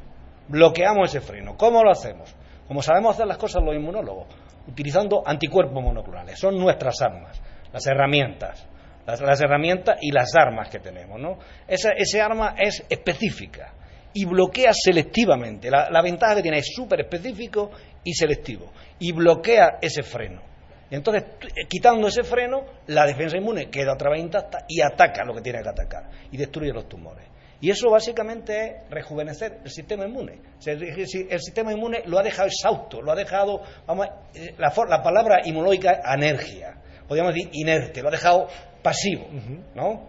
Bloqueamos 0.49 1.11
ese 1.11 1.21
freno. 1.21 1.57
¿Cómo 1.57 1.85
lo 1.85 1.93
hacemos? 1.93 2.35
Como 2.67 2.83
sabemos 2.83 3.15
hacer 3.15 3.27
las 3.27 3.39
cosas 3.39 3.63
los 3.63 3.75
inmunólogos, 3.75 4.27
utilizando 4.67 5.23
anticuerpos 5.25 5.83
monoclonales. 5.83 6.39
Son 6.39 6.59
nuestras 6.59 7.01
armas, 7.01 7.41
las 7.73 7.87
herramientas, 7.87 8.67
las, 9.07 9.41
herramientas 9.41 9.99
y 10.01 10.11
las 10.11 10.35
armas 10.35 10.69
que 10.69 10.81
tenemos. 10.81 11.21
¿no? 11.21 11.39
Esa, 11.67 11.91
ese 11.97 12.21
arma 12.21 12.55
es 12.59 12.85
específica 12.89 13.73
y 14.13 14.25
bloquea 14.25 14.73
selectivamente. 14.73 15.71
La, 15.71 15.91
la 15.91 16.03
ventaja 16.03 16.37
que 16.37 16.43
tiene 16.43 16.59
es 16.59 16.73
súper 16.75 17.03
específico 17.03 17.71
y 18.03 18.13
selectivo. 18.15 18.73
Y 18.99 19.13
bloquea 19.13 19.79
ese 19.81 20.03
freno. 20.03 20.43
Entonces, 20.91 21.25
quitando 21.69 22.07
ese 22.07 22.23
freno, 22.23 22.65
la 22.87 23.07
defensa 23.07 23.37
inmune 23.37 23.69
queda 23.71 23.95
otra 23.95 24.11
vez 24.11 24.21
intacta 24.21 24.65
y 24.69 24.81
ataca 24.81 25.25
lo 25.25 25.35
que 25.35 25.41
tiene 25.41 25.61
que 25.63 25.69
atacar 25.69 26.09
y 26.31 26.37
destruye 26.37 26.73
los 26.73 26.89
tumores. 26.89 27.27
Y 27.61 27.71
eso 27.71 27.91
básicamente 27.91 28.67
es 28.67 28.91
rejuvenecer 28.91 29.61
el 29.65 29.71
sistema 29.71 30.05
inmune. 30.07 30.41
El 30.65 31.41
sistema 31.41 31.73
inmune 31.73 32.03
lo 32.07 32.19
ha 32.19 32.23
dejado 32.23 32.49
exhausto, 32.49 33.01
lo 33.01 33.13
ha 33.13 33.15
dejado, 33.15 33.63
vamos, 33.87 34.09
eh, 34.35 34.55
la, 34.59 34.73
la 34.89 35.03
palabra 35.03 35.41
inmunológica 35.45 35.93
es 35.93 35.99
anergia, 36.05 36.77
podríamos 37.09 37.35
decir 37.35 37.51
inerte, 37.53 38.03
lo 38.03 38.09
ha 38.09 38.11
dejado 38.11 38.49
pasivo, 38.83 39.27
¿no? 39.75 40.03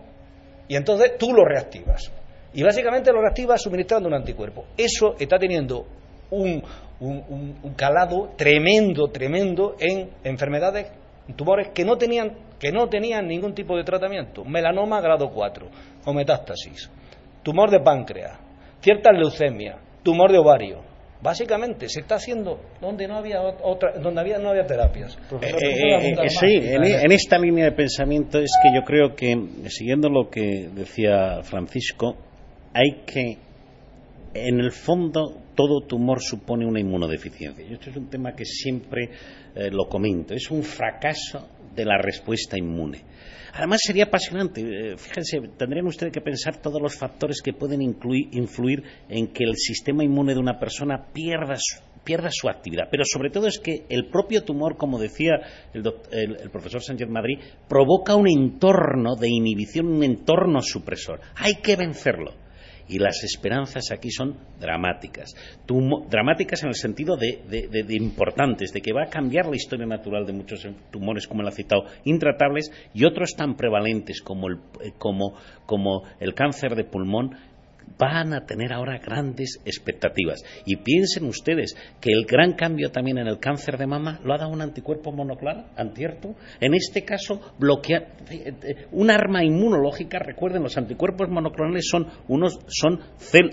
Y 0.67 0.75
entonces 0.75 1.17
tú 1.17 1.33
lo 1.33 1.45
reactivas. 1.45 2.11
Y 2.53 2.63
básicamente 2.63 3.11
lo 3.13 3.21
reactivas 3.21 3.61
suministrando 3.61 4.09
un 4.09 4.15
anticuerpo. 4.15 4.65
Eso 4.75 5.15
está 5.17 5.37
teniendo 5.37 5.87
un, 6.31 6.61
un 6.99 7.73
calado 7.75 8.33
tremendo, 8.35 9.07
tremendo 9.09 9.75
en 9.79 10.09
enfermedades, 10.23 10.91
en 11.27 11.35
tumores 11.35 11.69
que 11.73 11.85
no 11.85 11.97
tenían 11.97 12.45
que 12.59 12.71
no 12.71 12.89
tenían 12.89 13.27
ningún 13.27 13.53
tipo 13.53 13.77
de 13.77 13.83
tratamiento. 13.83 14.43
Melanoma 14.43 14.99
grado 14.99 15.29
4 15.29 15.67
o 16.05 16.13
metástasis 16.13 16.89
tumor 17.47 17.71
de 17.71 17.79
páncreas, 17.79 18.37
cierta 18.81 19.09
leucemia, 19.13 19.77
tumor 20.03 20.33
de 20.33 20.37
ovario. 20.37 20.81
Básicamente 21.21 21.87
se 21.87 22.01
está 22.01 22.15
haciendo 22.15 22.59
donde 22.81 23.07
no 23.07 23.15
había 23.15 23.41
otra, 23.41 23.93
donde 24.01 24.19
había 24.19 24.37
no 24.37 24.49
había 24.49 24.65
terapias. 24.65 25.17
Eh, 25.41 25.47
eh, 25.47 26.11
eh, 26.11 26.29
sí, 26.29 26.59
en, 26.61 27.09
esta 27.13 27.39
línea 27.39 27.63
de 27.63 27.71
pensamiento 27.71 28.37
es 28.37 28.51
que 28.61 28.75
yo 28.75 28.83
creo 28.83 29.15
que 29.15 29.33
siguiendo 29.69 30.09
lo 30.09 30.29
que 30.29 30.67
decía 30.73 31.41
Francisco, 31.43 32.17
hay 32.73 33.03
que 33.05 33.37
en 34.33 34.59
el 34.59 34.73
fondo 34.73 35.37
todo 35.55 35.87
tumor 35.87 36.21
supone 36.21 36.65
una 36.65 36.81
inmunodeficiencia. 36.81 37.65
Y 37.65 37.75
esto 37.75 37.91
es 37.91 37.95
un 37.95 38.09
tema 38.09 38.33
que 38.33 38.43
siempre 38.43 39.09
lo 39.71 39.87
comento. 39.87 40.33
Es 40.33 40.51
un 40.51 40.63
fracaso 40.63 41.47
de 41.77 41.85
la 41.85 41.97
respuesta 41.97 42.57
inmune. 42.57 43.03
Además 43.53 43.81
sería 43.83 44.05
apasionante. 44.05 44.61
Eh, 44.61 44.97
fíjense, 44.97 45.39
tendrían 45.57 45.87
ustedes 45.87 46.11
que 46.11 46.21
pensar 46.21 46.61
todos 46.61 46.81
los 46.81 46.95
factores 46.95 47.41
que 47.41 47.53
pueden 47.53 47.81
influir 47.81 48.83
en 49.09 49.27
que 49.27 49.43
el 49.43 49.55
sistema 49.55 50.03
inmune 50.03 50.33
de 50.33 50.39
una 50.39 50.59
persona 50.59 51.07
pierda 51.13 51.55
su, 52.29 52.49
actividad. 52.49 52.87
Pero 52.91 53.03
sobre 53.05 53.29
todo 53.29 53.47
es 53.47 53.59
que 53.59 53.85
el 53.89 54.09
propio 54.09 54.43
tumor, 54.43 54.77
como 54.77 54.99
decía 54.99 55.39
el, 55.73 55.83
profesor 56.51 56.81
Sánchez 56.83 57.09
Madrid, 57.09 57.39
provoca 57.67 58.15
un 58.15 58.27
entorno 58.27 59.15
de 59.15 59.29
inhibición, 59.29 59.87
un 59.87 60.03
entorno 60.03 60.61
supresor. 60.61 61.21
Hay 61.35 61.55
que 61.55 61.75
vencerlo 61.75 62.33
y 62.87 62.99
las 62.99 63.23
esperanzas 63.23 63.91
aquí 63.91 64.09
son 64.11 64.35
dramáticas. 64.59 65.35
dramáticas 66.09 66.63
en 66.63 66.69
el 66.69 66.75
sentido 66.75 67.17
de, 67.17 67.85
importantes, 67.89 68.71
de 68.71 68.81
que 68.81 68.93
va 68.93 69.03
a 69.03 69.09
cambiar 69.09 69.47
la 69.47 69.55
historia 69.55 69.85
natural 69.85 70.25
de 70.25 70.33
muchos 70.33 70.65
tumores, 70.91 71.27
como 71.27 71.41
él 71.41 71.47
ha 71.47 71.51
citado, 71.51 71.83
intratables, 72.05 72.71
y 72.93 73.05
otros 73.05 73.35
tan 73.35 73.55
prevalentes 73.55 74.21
como 74.21 74.47
el, 74.47 74.55
eh, 74.81 74.93
como, 74.97 75.33
como 75.65 76.03
el 76.19 76.33
cáncer 76.33 76.75
de 76.75 76.83
pulmón, 76.83 77.35
van 77.97 78.33
a 78.33 78.45
tener 78.45 78.73
ahora 78.73 78.99
grandes 78.99 79.59
expectativas. 79.65 80.43
Y 80.65 80.77
piensen 80.77 81.25
ustedes 81.25 81.75
que 82.01 82.11
el 82.11 82.25
gran 82.25 82.53
cambio 82.53 82.91
también 82.91 83.17
en 83.17 83.27
el 83.27 83.39
cáncer 83.39 83.77
de 83.77 83.87
mama 83.87 84.19
lo 84.23 84.33
ha 84.33 84.37
dado 84.37 84.51
un 84.51 84.61
anticuerpo 84.61 85.11
monoclonal, 85.11 85.71
antiherto. 85.75 86.35
En 86.59 86.73
este 86.73 87.03
caso, 87.03 87.39
bloquea 87.57 88.07
un 88.91 89.09
arma 89.09 89.43
inmunológica. 89.43 90.19
Recuerden, 90.19 90.63
los 90.63 90.77
anticuerpos 90.77 91.29
monoclonales 91.29 91.87
son, 91.89 92.07
unos, 92.27 92.59
son, 92.67 92.99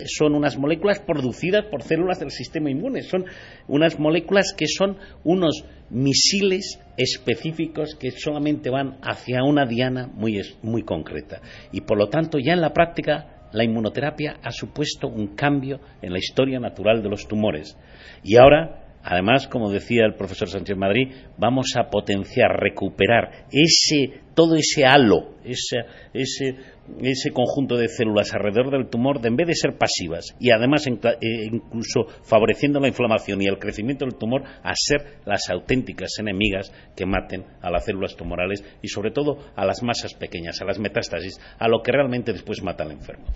son 0.06 0.34
unas 0.34 0.58
moléculas 0.58 1.00
producidas 1.00 1.64
por 1.70 1.82
células 1.82 2.20
del 2.20 2.30
sistema 2.30 2.70
inmune. 2.70 3.02
Son 3.02 3.24
unas 3.68 3.98
moléculas 3.98 4.54
que 4.56 4.66
son 4.66 4.98
unos 5.24 5.64
misiles 5.90 6.80
específicos 6.96 7.96
que 7.98 8.10
solamente 8.10 8.70
van 8.70 8.98
hacia 9.02 9.42
una 9.44 9.66
diana 9.66 10.06
muy, 10.06 10.40
muy 10.62 10.82
concreta. 10.82 11.40
Y 11.72 11.82
por 11.82 11.98
lo 11.98 12.08
tanto, 12.08 12.38
ya 12.38 12.52
en 12.52 12.60
la 12.60 12.72
práctica, 12.72 13.33
la 13.54 13.64
inmunoterapia 13.64 14.36
ha 14.42 14.50
supuesto 14.50 15.08
un 15.08 15.28
cambio 15.28 15.80
en 16.02 16.12
la 16.12 16.18
historia 16.18 16.60
natural 16.60 17.02
de 17.02 17.08
los 17.08 17.26
tumores. 17.26 17.78
Y 18.22 18.36
ahora 18.36 18.83
Además, 19.04 19.48
como 19.48 19.70
decía 19.70 20.06
el 20.06 20.14
profesor 20.14 20.48
Sánchez 20.48 20.78
Madrid, 20.78 21.12
vamos 21.36 21.74
a 21.76 21.90
potenciar, 21.90 22.58
recuperar 22.58 23.46
ese, 23.52 24.22
todo 24.34 24.56
ese 24.56 24.86
halo, 24.86 25.34
ese, 25.44 25.84
ese, 26.14 27.30
conjunto 27.30 27.76
de 27.76 27.88
células 27.88 28.32
alrededor 28.32 28.70
del 28.70 28.88
tumor, 28.88 29.20
de 29.20 29.28
en 29.28 29.36
vez 29.36 29.48
de 29.48 29.54
ser 29.54 29.76
pasivas 29.76 30.34
y 30.40 30.50
además 30.50 30.86
eh, 30.86 30.90
incluso 31.52 32.06
favoreciendo 32.22 32.80
la 32.80 32.88
inflamación 32.88 33.42
y 33.42 33.46
el 33.46 33.58
crecimiento 33.58 34.06
del 34.06 34.16
tumor, 34.16 34.42
a 34.42 34.72
ser 34.74 35.18
las 35.26 35.50
auténticas 35.50 36.10
enemigas 36.18 36.72
que 36.96 37.04
maten 37.04 37.44
a 37.60 37.70
las 37.70 37.84
células 37.84 38.16
tumorales 38.16 38.64
y 38.80 38.88
sobre 38.88 39.10
todo 39.10 39.36
a 39.54 39.66
las 39.66 39.82
masas 39.82 40.14
pequeñas, 40.14 40.62
a 40.62 40.64
las 40.64 40.78
metástasis, 40.78 41.38
a 41.58 41.68
lo 41.68 41.82
que 41.82 41.92
realmente 41.92 42.32
después 42.32 42.62
mata 42.62 42.84
al 42.84 42.92
enfermo. 42.92 43.26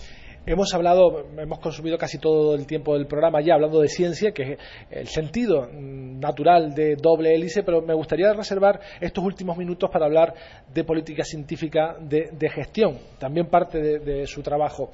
Hemos 0.50 0.72
hablado, 0.72 1.26
hemos 1.36 1.58
consumido 1.58 1.98
casi 1.98 2.16
todo 2.16 2.54
el 2.54 2.66
tiempo 2.66 2.94
del 2.94 3.06
programa 3.06 3.42
ya 3.42 3.52
hablando 3.52 3.82
de 3.82 3.88
ciencia, 3.88 4.32
que 4.32 4.52
es 4.52 4.58
el 4.90 5.06
sentido 5.06 5.68
mm, 5.70 6.18
natural 6.18 6.74
de 6.74 6.96
doble 6.96 7.34
hélice, 7.34 7.62
pero 7.62 7.82
me 7.82 7.92
gustaría 7.92 8.32
reservar 8.32 8.80
estos 8.98 9.22
últimos 9.22 9.58
minutos 9.58 9.90
para 9.90 10.06
hablar 10.06 10.32
de 10.72 10.84
política 10.84 11.22
científica 11.22 11.96
de, 12.00 12.48
gestión, 12.48 12.96
también 13.18 13.48
parte 13.48 13.98
de, 13.98 14.26
su 14.26 14.40
trabajo. 14.40 14.90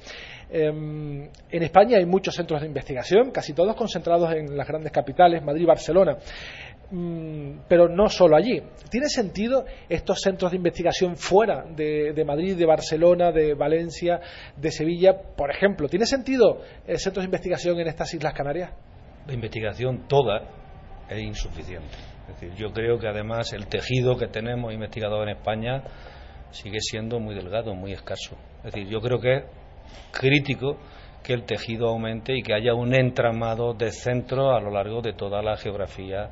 Em, 0.49 1.29
en 1.49 1.63
España 1.63 1.99
hay 1.99 2.05
muchos 2.05 2.35
centros 2.35 2.59
de 2.59 2.67
investigación, 2.67 3.31
casi 3.31 3.53
todos 3.53 3.77
concentrados 3.77 4.33
en 4.33 4.57
las 4.57 4.67
grandes 4.67 4.91
capitales, 4.91 5.41
Madrid 5.41 5.63
y 5.63 5.67
Barcelona. 5.67 6.17
Mm, 6.91 7.61
pero 7.67 7.89
no 7.89 8.09
solo 8.09 8.35
allí. 8.35 8.61
¿Tiene 8.89 9.07
sentido 9.09 9.65
estos 9.89 10.19
centros 10.21 10.51
de 10.51 10.57
investigación 10.57 11.15
fuera 11.15 11.65
de, 11.65 12.23
Madrid, 12.25 12.55
de 12.55 12.65
Barcelona, 12.65 13.31
de 13.31 13.55
Valencia, 13.55 14.19
de 14.55 14.71
Sevilla, 14.71 15.13
por 15.35 15.49
ejemplo? 15.49 15.87
¿Tiene 15.87 16.05
sentido 16.05 16.61
eh, 16.85 16.97
centros 16.97 17.23
de 17.23 17.25
investigación 17.25 17.79
en 17.79 17.87
estas 17.87 18.13
Islas 18.13 18.33
Canarias? 18.33 18.71
La 19.27 19.33
investigación 19.33 20.07
toda 20.07 20.41
es 21.09 21.21
insuficiente. 21.21 21.95
Es 22.29 22.39
decir, 22.39 22.55
yo 22.55 22.71
creo 22.71 22.99
que 22.99 23.07
además 23.07 23.51
el 23.53 23.67
tejido 23.67 24.17
que 24.17 24.27
tenemos 24.27 24.73
investigado 24.73 25.21
en 25.23 25.29
España 25.29 25.83
sigue 26.51 26.79
siendo 26.79 27.19
muy 27.19 27.35
delgado, 27.35 27.73
muy 27.73 27.93
escaso. 27.93 28.35
Es 28.63 28.73
decir, 28.73 28.87
yo 28.87 28.99
creo 28.99 29.19
que 29.19 29.37
es 29.37 29.43
crítico 30.11 30.77
que 31.23 31.33
el 31.33 31.43
tejido 31.43 31.89
aumente 31.89 32.37
y 32.37 32.43
que 32.43 32.53
haya 32.53 32.75
un 32.75 32.93
entramado 32.93 33.73
de 33.73 33.91
centros 33.91 34.55
a 34.55 34.59
lo 34.59 34.71
largo 34.71 35.01
de 35.01 35.13
toda 35.13 35.41
la 35.41 35.57
geografía 35.57 36.29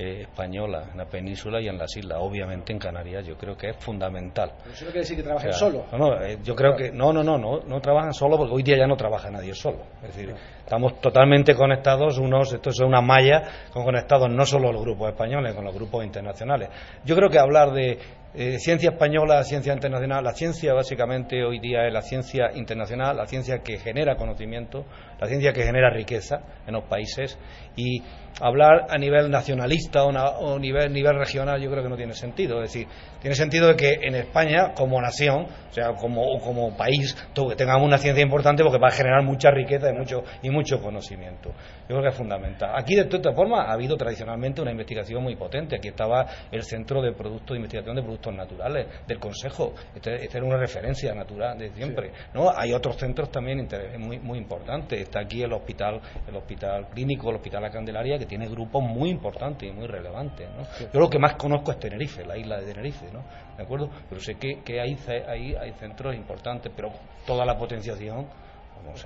eh, 0.00 0.22
española 0.22 0.84
en 0.92 0.98
la 0.98 1.06
península 1.06 1.60
y 1.60 1.66
en 1.66 1.76
las 1.76 1.96
islas. 1.96 2.18
Obviamente 2.20 2.72
en 2.72 2.78
Canarias 2.78 3.26
yo 3.26 3.36
creo 3.36 3.56
que 3.56 3.70
es 3.70 3.76
fundamental. 3.78 4.52
Pero 4.62 4.72
eso 4.72 4.84
no 4.84 4.90
quiere 4.92 5.00
decir 5.00 5.16
que 5.16 5.24
trabajen 5.24 5.52
solo. 5.52 5.86
No, 5.90 6.22
eh, 6.22 6.38
yo 6.44 6.54
creo 6.54 6.76
que 6.76 6.92
no, 6.92 7.12
no, 7.12 7.24
no, 7.24 7.36
no, 7.36 7.62
no 7.66 7.80
trabajan 7.80 8.14
solo 8.14 8.36
porque 8.36 8.54
hoy 8.54 8.62
día 8.62 8.76
ya 8.78 8.86
no 8.86 8.96
trabaja 8.96 9.28
nadie 9.28 9.54
solo. 9.54 9.78
Es 10.02 10.14
decir, 10.14 10.32
estamos 10.60 11.00
totalmente 11.00 11.52
conectados, 11.56 12.16
unos, 12.18 12.52
esto 12.52 12.70
es 12.70 12.78
una 12.78 13.00
malla, 13.00 13.42
conectados 13.72 14.30
no 14.30 14.46
solo 14.46 14.70
los 14.70 14.82
grupos 14.82 15.10
españoles, 15.10 15.52
con 15.52 15.64
los 15.64 15.74
grupos 15.74 16.04
internacionales. 16.04 16.68
Yo 17.04 17.16
creo 17.16 17.28
que 17.28 17.40
hablar 17.40 17.72
de 17.72 17.98
eh, 18.40 18.60
ciencia 18.60 18.90
española, 18.90 19.42
ciencia 19.42 19.72
internacional, 19.72 20.22
la 20.22 20.30
ciencia 20.30 20.72
básicamente 20.72 21.42
hoy 21.42 21.58
día 21.58 21.88
es 21.88 21.92
la 21.92 22.02
ciencia 22.02 22.52
internacional, 22.54 23.16
la 23.16 23.26
ciencia 23.26 23.64
que 23.64 23.78
genera 23.78 24.14
conocimiento, 24.14 24.86
la 25.20 25.26
ciencia 25.26 25.52
que 25.52 25.64
genera 25.64 25.90
riqueza 25.90 26.42
en 26.64 26.74
los 26.74 26.84
países 26.84 27.36
y 27.74 28.00
hablar 28.40 28.86
a 28.90 28.96
nivel 28.96 29.28
nacionalista 29.28 30.04
o, 30.04 30.54
a 30.54 30.58
nivel, 30.60 30.92
nivel 30.92 31.18
regional 31.18 31.60
yo 31.60 31.68
creo 31.68 31.82
que 31.82 31.88
no 31.88 31.96
tiene 31.96 32.12
sentido. 32.12 32.62
Es 32.62 32.72
decir, 32.72 32.86
tiene 33.20 33.34
sentido 33.34 33.68
de 33.68 33.76
que 33.76 33.98
en 34.02 34.14
España, 34.14 34.72
como 34.74 35.00
nación, 35.00 35.46
o 35.70 35.72
sea, 35.72 35.92
como, 35.94 36.38
como 36.40 36.76
país, 36.76 37.16
tengamos 37.56 37.86
una 37.86 37.98
ciencia 37.98 38.22
importante 38.22 38.62
porque 38.62 38.78
va 38.78 38.88
a 38.88 38.92
generar 38.92 39.22
mucha 39.22 39.50
riqueza 39.50 39.90
y 39.90 39.92
mucho, 39.92 40.22
y 40.42 40.50
mucho 40.50 40.80
conocimiento. 40.80 41.50
Yo 41.88 41.96
creo 41.96 42.02
que 42.02 42.08
es 42.08 42.14
fundamental. 42.14 42.70
Aquí, 42.74 42.94
de 42.94 43.04
todas 43.04 43.34
formas, 43.34 43.68
ha 43.68 43.72
habido 43.72 43.96
tradicionalmente 43.96 44.62
una 44.62 44.70
investigación 44.70 45.22
muy 45.22 45.36
potente. 45.36 45.76
Aquí 45.76 45.88
estaba 45.88 46.26
el 46.50 46.62
Centro 46.62 47.02
de 47.02 47.12
Productos 47.12 47.50
de 47.50 47.56
Investigación 47.56 47.96
de 47.96 48.02
Productos 48.02 48.34
Naturales 48.34 48.86
del 49.06 49.18
Consejo. 49.18 49.74
Esta 49.94 50.12
este 50.14 50.38
era 50.38 50.46
una 50.46 50.56
referencia 50.56 51.14
natural 51.14 51.58
de 51.58 51.70
siempre. 51.70 52.12
¿no? 52.34 52.50
Hay 52.56 52.72
otros 52.72 52.96
centros 52.96 53.30
también 53.30 53.68
muy, 53.98 54.18
muy 54.18 54.38
importantes. 54.38 55.00
Está 55.00 55.20
aquí 55.20 55.42
el 55.42 55.52
Hospital, 55.52 56.00
el 56.26 56.36
hospital 56.36 56.88
Clínico, 56.88 57.30
el 57.30 57.36
Hospital 57.36 57.62
La 57.62 57.70
Candelaria, 57.70 58.18
que 58.18 58.26
tiene 58.26 58.48
grupos 58.48 58.82
muy 58.82 59.10
importantes 59.10 59.68
y 59.68 59.72
muy 59.72 59.86
relevantes. 59.86 60.48
Yo 60.92 61.00
lo 61.00 61.08
que 61.08 61.18
más 61.18 61.34
conozco 61.34 61.72
es 61.72 61.78
Tenerife, 61.78 62.24
la 62.24 62.36
isla 62.36 62.58
de 62.58 62.72
Tenerife, 62.72 63.07
¿no? 63.12 63.22
¿De 63.56 63.62
acuerdo? 63.62 63.90
Pero 64.08 64.20
sé 64.20 64.34
que, 64.36 64.60
que 64.64 64.80
hay, 64.80 64.96
hay, 65.26 65.54
hay 65.54 65.72
centros 65.72 66.14
importantes, 66.14 66.72
pero 66.74 66.90
toda 67.26 67.44
la 67.44 67.56
potenciación 67.56 68.26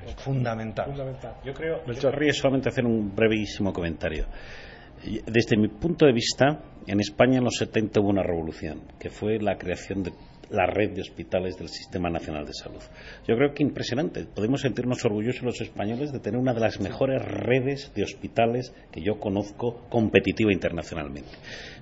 es 0.07 0.15
fundamental. 0.17 0.87
fundamental. 0.87 1.35
Yo 1.45 1.53
creo. 1.53 1.83
Doctor 1.87 2.19
Ríos, 2.19 2.37
solamente 2.37 2.69
hacer 2.69 2.85
un 2.85 3.15
brevísimo 3.15 3.73
comentario. 3.73 4.27
Desde 5.27 5.57
mi 5.57 5.69
punto 5.69 6.07
de 6.07 6.13
vista, 6.13 6.61
en 6.87 7.01
España 7.01 7.39
en 7.39 7.45
los 7.45 7.57
70 7.57 8.01
hubo 8.01 8.11
una 8.11 8.23
revolución, 8.23 8.83
que 9.01 9.11
fue 9.11 9.39
la 9.41 9.57
creación 9.57 10.05
de 10.05 10.13
la 10.53 10.67
red 10.67 10.91
de 10.91 11.01
hospitales 11.01 11.57
del 11.57 11.69
Sistema 11.69 12.11
Nacional 12.11 12.47
de 12.47 12.53
Salud. 12.53 12.83
Yo 13.27 13.37
creo 13.37 13.55
que 13.55 13.63
impresionante. 13.63 14.25
Podemos 14.25 14.61
sentirnos 14.61 15.05
orgullosos 15.05 15.43
los 15.43 15.61
españoles 15.61 16.13
de 16.13 16.21
tener 16.21 16.39
una 16.39 16.55
de 16.55 16.61
las 16.61 16.81
mejores 16.81 17.23
redes 17.25 17.93
de 17.95 18.05
hospitales 18.05 18.73
que 18.93 19.03
yo 19.03 19.19
conozco 19.19 19.87
competitiva 19.89 20.53
internacionalmente. 20.53 21.31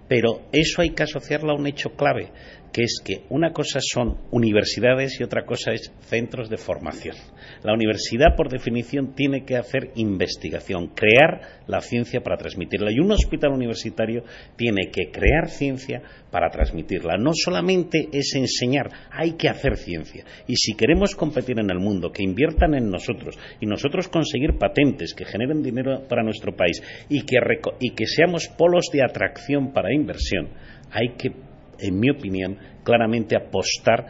Pero 0.08 0.42
eso 0.52 0.82
hay 0.82 0.90
que 0.90 1.02
asociarlo 1.02 1.52
a 1.52 1.56
un 1.56 1.66
hecho 1.66 1.90
clave, 1.90 2.30
que 2.72 2.82
es 2.82 3.00
que 3.04 3.24
una 3.30 3.52
cosa 3.52 3.80
son 3.80 4.18
universidades 4.30 5.20
y 5.20 5.24
otra 5.24 5.44
cosa 5.44 5.72
es 5.72 5.92
centros 6.02 6.48
de 6.48 6.56
formación. 6.56 7.16
La 7.62 7.74
universidad, 7.74 8.36
por 8.36 8.48
definición, 8.48 9.14
tiene 9.14 9.44
que 9.44 9.56
hacer 9.56 9.90
investigación, 9.96 10.88
crear 10.94 11.62
la 11.66 11.80
ciencia 11.80 12.20
para 12.20 12.36
transmitirla. 12.36 12.90
Y 12.92 13.00
un 13.00 13.10
hospital 13.12 13.52
universitario 13.52 14.24
tiene 14.56 14.90
que 14.90 15.10
crear 15.10 15.48
ciencia 15.48 16.02
para 16.30 16.50
transmitirla. 16.50 17.16
No 17.18 17.32
solamente 17.34 18.08
es 18.12 18.34
enseñar, 18.34 18.88
hay 19.10 19.32
que 19.32 19.48
hacer 19.48 19.76
ciencia. 19.76 20.24
Y 20.46 20.56
si 20.56 20.74
queremos 20.74 21.14
competir 21.14 21.58
en 21.58 21.70
el 21.70 21.78
mundo, 21.78 22.10
que 22.12 22.22
inviertan 22.22 22.74
en 22.74 22.90
nosotros 22.90 23.38
y 23.60 23.66
nosotros 23.66 24.08
conseguir 24.08 24.58
patentes 24.58 25.14
que 25.14 25.24
generen 25.24 25.62
dinero 25.62 26.02
para 26.08 26.22
nuestro 26.22 26.54
país 26.54 26.82
y 27.08 27.22
que, 27.22 28.06
seamos 28.06 28.48
polos 28.48 28.86
de 28.92 29.02
atracción 29.02 29.72
para 29.72 29.94
inversión, 29.94 30.48
hay 30.90 31.14
que, 31.16 31.32
en 31.80 31.98
mi 31.98 32.10
opinión, 32.10 32.58
claramente 32.84 33.36
apostar 33.36 34.06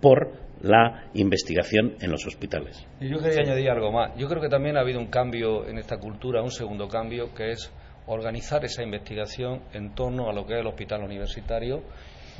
por 0.00 0.48
la 0.62 1.04
investigación 1.14 1.94
en 2.00 2.10
los 2.10 2.26
hospitales. 2.26 2.84
Y 3.00 3.08
yo 3.08 3.18
quería 3.18 3.40
añadir 3.40 3.70
algo 3.70 3.92
más. 3.92 4.16
Yo 4.16 4.28
creo 4.28 4.42
que 4.42 4.48
también 4.48 4.76
ha 4.76 4.80
habido 4.80 4.98
un 4.98 5.06
cambio 5.06 5.66
en 5.66 5.78
esta 5.78 5.98
cultura, 5.98 6.42
un 6.42 6.50
segundo 6.50 6.88
cambio, 6.88 7.32
que 7.34 7.52
es 7.52 7.72
organizar 8.06 8.64
esa 8.64 8.82
investigación 8.82 9.62
en 9.72 9.94
torno 9.94 10.28
a 10.28 10.32
lo 10.32 10.46
que 10.46 10.54
es 10.54 10.60
el 10.60 10.66
hospital 10.66 11.02
universitario. 11.02 11.82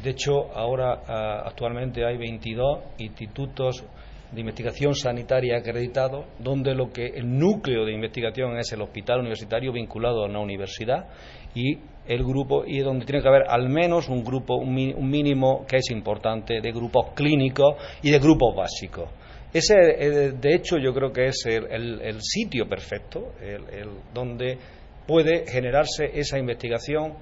De 0.03 0.11
hecho, 0.11 0.53
ahora 0.55 1.03
ah, 1.07 1.43
actualmente 1.47 2.05
hay 2.05 2.17
22 2.17 2.79
institutos 2.99 3.85
de 4.33 4.41
investigación 4.41 4.95
sanitaria 4.95 5.57
acreditados, 5.59 6.27
donde 6.39 6.75
lo 6.75 6.93
que 6.93 7.07
el 7.07 7.39
núcleo 7.39 7.85
de 7.85 7.93
investigación 7.93 8.59
es 8.59 8.73
el 8.73 8.83
hospital 8.83 9.21
universitario 9.21 9.73
vinculado 9.73 10.23
a 10.23 10.29
una 10.29 10.41
universidad 10.41 11.07
y 11.55 11.79
el 12.09 12.25
grupo 12.25 12.65
y 12.67 12.81
donde 12.81 13.05
tiene 13.05 13.23
que 13.23 13.29
haber 13.29 13.45
al 13.49 13.69
menos 13.69 14.09
un 14.09 14.25
grupo, 14.25 14.57
un 14.57 14.75
mínimo 14.75 15.65
que 15.69 15.77
es 15.77 15.91
importante 15.91 16.61
de 16.61 16.73
grupos 16.73 17.13
clínicos 17.15 17.77
y 18.03 18.11
de 18.11 18.19
grupos 18.19 18.57
básicos. 18.57 19.11
Ese, 19.53 19.75
eh, 19.75 20.33
de 20.33 20.55
hecho, 20.55 20.77
yo 20.79 20.93
creo 20.93 21.13
que 21.13 21.27
es 21.27 21.47
el, 21.47 22.21
sitio 22.21 22.69
perfecto, 22.69 23.33
el, 23.41 23.89
donde 24.13 24.59
puede 25.07 25.47
generarse 25.47 26.11
esa 26.15 26.39
investigación 26.39 27.15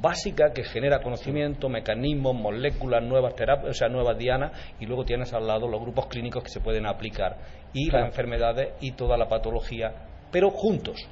básica 0.00 0.52
que 0.52 0.64
genera 0.64 1.00
conocimiento, 1.00 1.68
mecanismos, 1.68 2.34
moléculas, 2.34 3.02
nuevas 3.02 3.34
terapias, 3.36 3.70
o 3.70 3.74
sea, 3.74 3.88
nuevas 3.88 4.18
dianas, 4.18 4.52
y 4.80 4.86
luego 4.86 5.04
tienes 5.04 5.32
al 5.32 5.46
lado 5.46 5.68
los 5.68 5.80
grupos 5.80 6.06
clínicos 6.06 6.42
que 6.42 6.50
se 6.50 6.60
pueden 6.60 6.86
aplicar 6.86 7.38
y 7.72 7.90
las 7.90 8.06
enfermedades 8.06 8.70
y 8.80 8.92
toda 8.92 9.16
la 9.16 9.28
patología, 9.28 9.92
pero 10.32 10.50
juntos, 10.50 11.08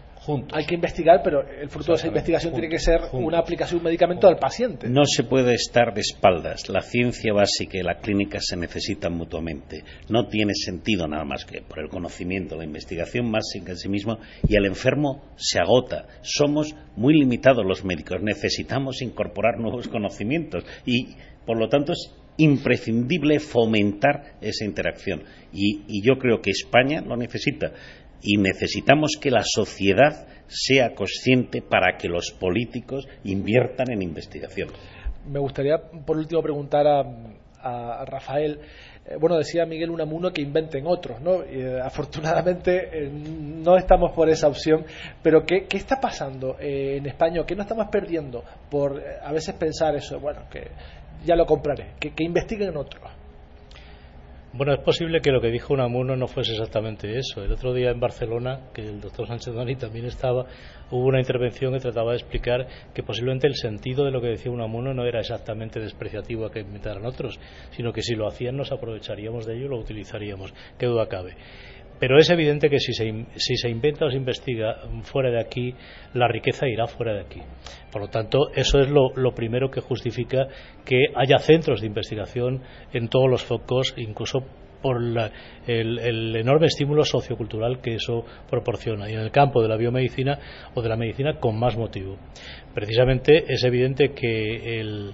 Hay 0.53 0.65
que 0.65 0.75
investigar, 0.75 1.21
pero 1.23 1.43
el 1.49 1.69
fruto 1.69 1.93
de 1.93 1.99
esa 1.99 2.09
investigación 2.09 2.53
tiene 2.53 2.69
que 2.69 2.79
ser 2.79 3.01
una 3.13 3.39
aplicación 3.39 3.79
de 3.79 3.83
un 3.83 3.85
medicamento 3.85 4.27
al 4.27 4.39
paciente. 4.39 4.89
No 4.89 5.05
se 5.05 5.25
puede 5.25 5.55
estar 5.55 5.95
de 5.95 6.01
espaldas. 6.01 6.69
La 6.69 6.81
ciencia 6.81 7.33
básica 7.33 7.79
y 7.79 7.83
la 7.83 7.99
clínica 7.99 8.39
se 8.41 8.57
necesitan 8.57 9.15
mutuamente. 9.15 9.85
No 10.09 10.27
tiene 10.27 10.53
sentido 10.55 11.07
nada 11.07 11.25
más 11.25 11.45
que 11.45 11.63
por 11.63 11.81
el 11.81 11.89
conocimiento, 11.89 12.57
la 12.57 12.65
investigación 12.65 13.31
básica 13.31 13.73
en 13.73 13.79
sí 13.79 13.89
mismo 13.89 14.19
y 14.49 14.57
el 14.57 14.67
enfermo 14.67 15.23
se 15.37 15.61
agota. 15.61 16.07
Somos 16.23 16.75
muy 16.97 17.15
limitados 17.15 17.65
los 17.65 17.85
médicos. 17.85 18.23
Necesitamos 18.23 19.03
incorporar 19.03 19.59
nuevos 19.59 19.89
conocimientos 19.89 20.65
y, 20.85 21.15
por 21.45 21.59
lo 21.59 21.69
tanto, 21.69 21.93
es 21.93 22.13
imprescindible 22.39 23.39
fomentar 23.41 24.37
esa 24.41 24.65
interacción. 24.65 25.23
y 25.53 26.03
yo 26.03 26.19
creo 26.19 26.43
que 26.43 26.51
España 26.51 27.01
lo 27.01 27.17
necesita 27.17 27.73
y 28.23 28.39
necesitamos 28.39 29.13
que 29.21 29.31
la 29.31 29.43
sociedad 29.45 30.27
sea 30.49 30.95
consciente 30.95 31.63
para 31.63 31.97
que 31.99 32.09
los 32.09 32.31
políticos 32.33 33.07
inviertan 33.25 33.91
en 33.91 34.03
investigación. 34.03 34.69
Me 35.27 35.41
gustaría, 35.41 35.79
por 35.79 36.17
último, 36.17 36.43
preguntar 36.43 36.87
a, 36.87 38.05
Rafael. 38.05 38.61
Eh, 39.05 39.17
bueno, 39.19 39.37
decía 39.37 39.67
Miguel 39.67 39.91
Unamuno 39.91 40.31
que 40.31 40.41
inventen 40.41 40.87
otros, 40.87 41.21
¿no? 41.21 41.43
Eh, 41.43 41.81
afortunadamente 41.83 42.91
eh, 42.93 43.11
no 43.11 43.77
estamos 43.77 44.13
por 44.13 44.29
esa 44.29 44.47
opción, 44.47 44.85
pero 45.21 45.45
¿qué, 45.45 45.67
está 45.73 46.01
pasando 46.01 46.57
en 46.61 47.05
España? 47.07 47.43
¿Qué 47.45 47.57
no 47.57 47.63
estamos 47.63 47.89
perdiendo 47.91 48.45
por 48.71 49.03
a 49.21 49.33
veces 49.33 49.57
pensar 49.57 49.97
eso? 49.97 50.21
Bueno, 50.21 50.43
que 50.49 50.69
ya 51.25 51.35
lo 51.35 51.45
compraré, 51.45 51.95
que 51.99 52.23
investiguen 52.23 52.77
otros. 52.77 53.16
Bueno, 54.53 54.73
es 54.73 54.81
posible 54.81 55.21
que 55.21 55.33
lo 55.33 55.41
que 55.41 55.51
dijo 55.51 55.75
Unamuno 55.75 56.17
no 56.17 56.29
fuese 56.29 56.53
exactamente 56.53 57.19
eso. 57.19 57.43
El 57.43 57.53
otro 57.53 57.75
día 57.75 57.91
en 57.91 58.01
Barcelona, 58.01 58.71
que 58.73 58.81
el 58.81 59.01
doctor 59.01 59.27
Sánchez 59.27 59.53
Doni 59.53 59.77
también 59.77 60.07
estaba, 60.07 60.47
hubo 60.91 61.05
una 61.05 61.19
intervención 61.19 61.75
que 61.75 61.81
trataba 61.81 62.13
de 62.13 62.19
explicar 62.19 62.67
que 62.95 63.03
posiblemente 63.03 63.49
el 63.49 63.57
sentido 63.57 64.05
de 64.05 64.13
lo 64.13 64.21
que 64.21 64.29
decía 64.29 64.51
Unamuno 64.51 64.95
no 64.95 65.05
era 65.05 65.21
exactamente 65.21 65.81
despreciativo 65.81 66.47
a 66.47 66.51
que 66.51 66.61
inventaran 66.61 67.05
otros, 67.05 67.39
sino 67.73 67.93
que 67.93 68.03
si 68.03 68.15
lo 68.15 68.29
hacían 68.29 68.57
nos 68.57 68.73
aprovecharíamos 68.73 69.47
de 69.47 69.57
ello 69.57 69.67
y 69.67 69.69
lo 69.69 69.79
utilizaríamos. 69.79 70.55
Qué 70.79 70.87
duda 70.87 71.07
cabe. 71.07 71.37
Pero 71.99 72.19
es 72.19 72.29
evidente 72.31 72.69
que 72.69 72.79
si 72.79 72.93
se, 72.93 73.69
inventa 73.69 74.07
o 74.07 74.11
se 74.11 74.17
investiga 74.17 74.81
fuera 75.03 75.31
de 75.31 75.41
aquí, 75.41 75.75
la 76.15 76.29
riqueza 76.29 76.69
irá 76.69 76.87
fuera 76.87 77.15
de 77.15 77.21
aquí. 77.21 77.41
Por 77.91 78.03
lo 78.03 78.09
tanto, 78.09 78.51
eso 78.55 78.81
es 78.81 78.89
lo, 78.91 79.35
primero 79.35 79.71
que 79.71 79.81
justifica 79.81 80.47
que 80.85 81.07
haya 81.15 81.39
centros 81.39 81.81
de 81.81 81.87
investigación 81.87 82.63
en 82.93 83.09
todos 83.09 83.31
los 83.31 83.43
focos, 83.45 83.95
incluso 83.97 84.45
por 84.83 84.99
el, 85.67 86.37
enorme 86.37 86.67
estímulo 86.67 87.03
sociocultural 87.03 87.81
que 87.81 87.95
eso 87.95 88.25
proporciona 88.49 89.11
y 89.11 89.15
en 89.15 89.21
el 89.21 89.31
campo 89.31 89.63
de 89.63 89.69
la 89.69 89.77
biomedicina 89.77 90.39
o 90.75 90.83
de 90.83 90.89
la 90.89 90.97
medicina 90.97 91.41
con 91.41 91.59
más 91.59 91.77
motivo. 91.77 92.19
Precisamente 92.75 93.45
es 93.49 93.65
evidente 93.65 94.13
que 94.13 94.81
el, 94.81 95.13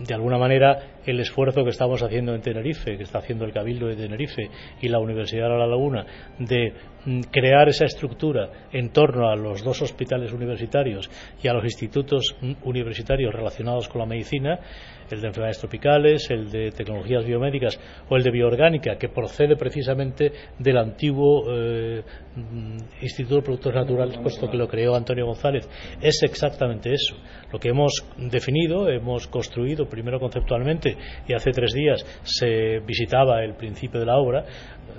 de 0.00 0.14
alguna 0.14 0.38
manera 0.38 0.91
el 1.06 1.20
esfuerzo 1.20 1.64
que 1.64 1.70
estamos 1.70 2.02
haciendo 2.02 2.34
en 2.34 2.40
Tenerife, 2.40 2.96
que 2.96 3.02
está 3.02 3.18
haciendo 3.18 3.44
el 3.44 3.52
Cabildo 3.52 3.88
de 3.88 3.96
Tenerife 3.96 4.48
y 4.80 4.88
la 4.88 4.98
Universidad 4.98 5.48
de 5.48 5.58
La 5.58 5.66
Laguna, 5.66 6.06
de 6.38 6.72
mm, 7.04 7.20
crear 7.30 7.68
esa 7.68 7.84
estructura 7.84 8.68
en 8.72 8.90
torno 8.90 9.28
a 9.28 9.36
los 9.36 9.62
dos 9.62 9.82
hospitales 9.82 10.32
universitarios 10.32 11.10
y 11.42 11.48
a 11.48 11.52
los 11.52 11.64
institutos 11.64 12.36
mm, 12.40 12.52
universitarios 12.64 13.34
relacionados 13.34 13.88
con 13.88 14.00
la 14.00 14.06
medicina, 14.06 14.58
el 15.10 15.20
de 15.20 15.26
enfermedades 15.26 15.58
tropicales, 15.58 16.30
el 16.30 16.50
de 16.50 16.70
tecnologías 16.70 17.24
biomédicas 17.24 17.78
o 18.08 18.16
el 18.16 18.22
de 18.22 18.30
bioorgánica, 18.30 18.96
que 18.96 19.08
procede 19.08 19.56
precisamente 19.56 20.32
del 20.58 20.78
antiguo 20.78 21.44
eh, 21.52 22.02
Instituto 23.02 23.36
de 23.36 23.42
Productos 23.42 23.74
Naturales, 23.74 24.18
puesto 24.18 24.50
que 24.50 24.56
lo 24.56 24.66
creó 24.66 24.94
Antonio 24.94 25.26
González, 25.26 25.68
es 26.00 26.22
exactamente 26.22 26.90
eso. 26.92 27.16
Lo 27.52 27.58
que 27.58 27.68
hemos 27.68 27.92
definido, 28.16 28.88
hemos 28.88 29.26
construido 29.28 29.86
primero 29.86 30.18
conceptualmente 30.18 30.91
y 31.26 31.34
hace 31.34 31.50
tres 31.50 31.72
días 31.72 32.04
se 32.22 32.80
visitaba 32.80 33.42
el 33.42 33.54
principio 33.54 34.00
de 34.00 34.06
la 34.06 34.16
obra, 34.16 34.44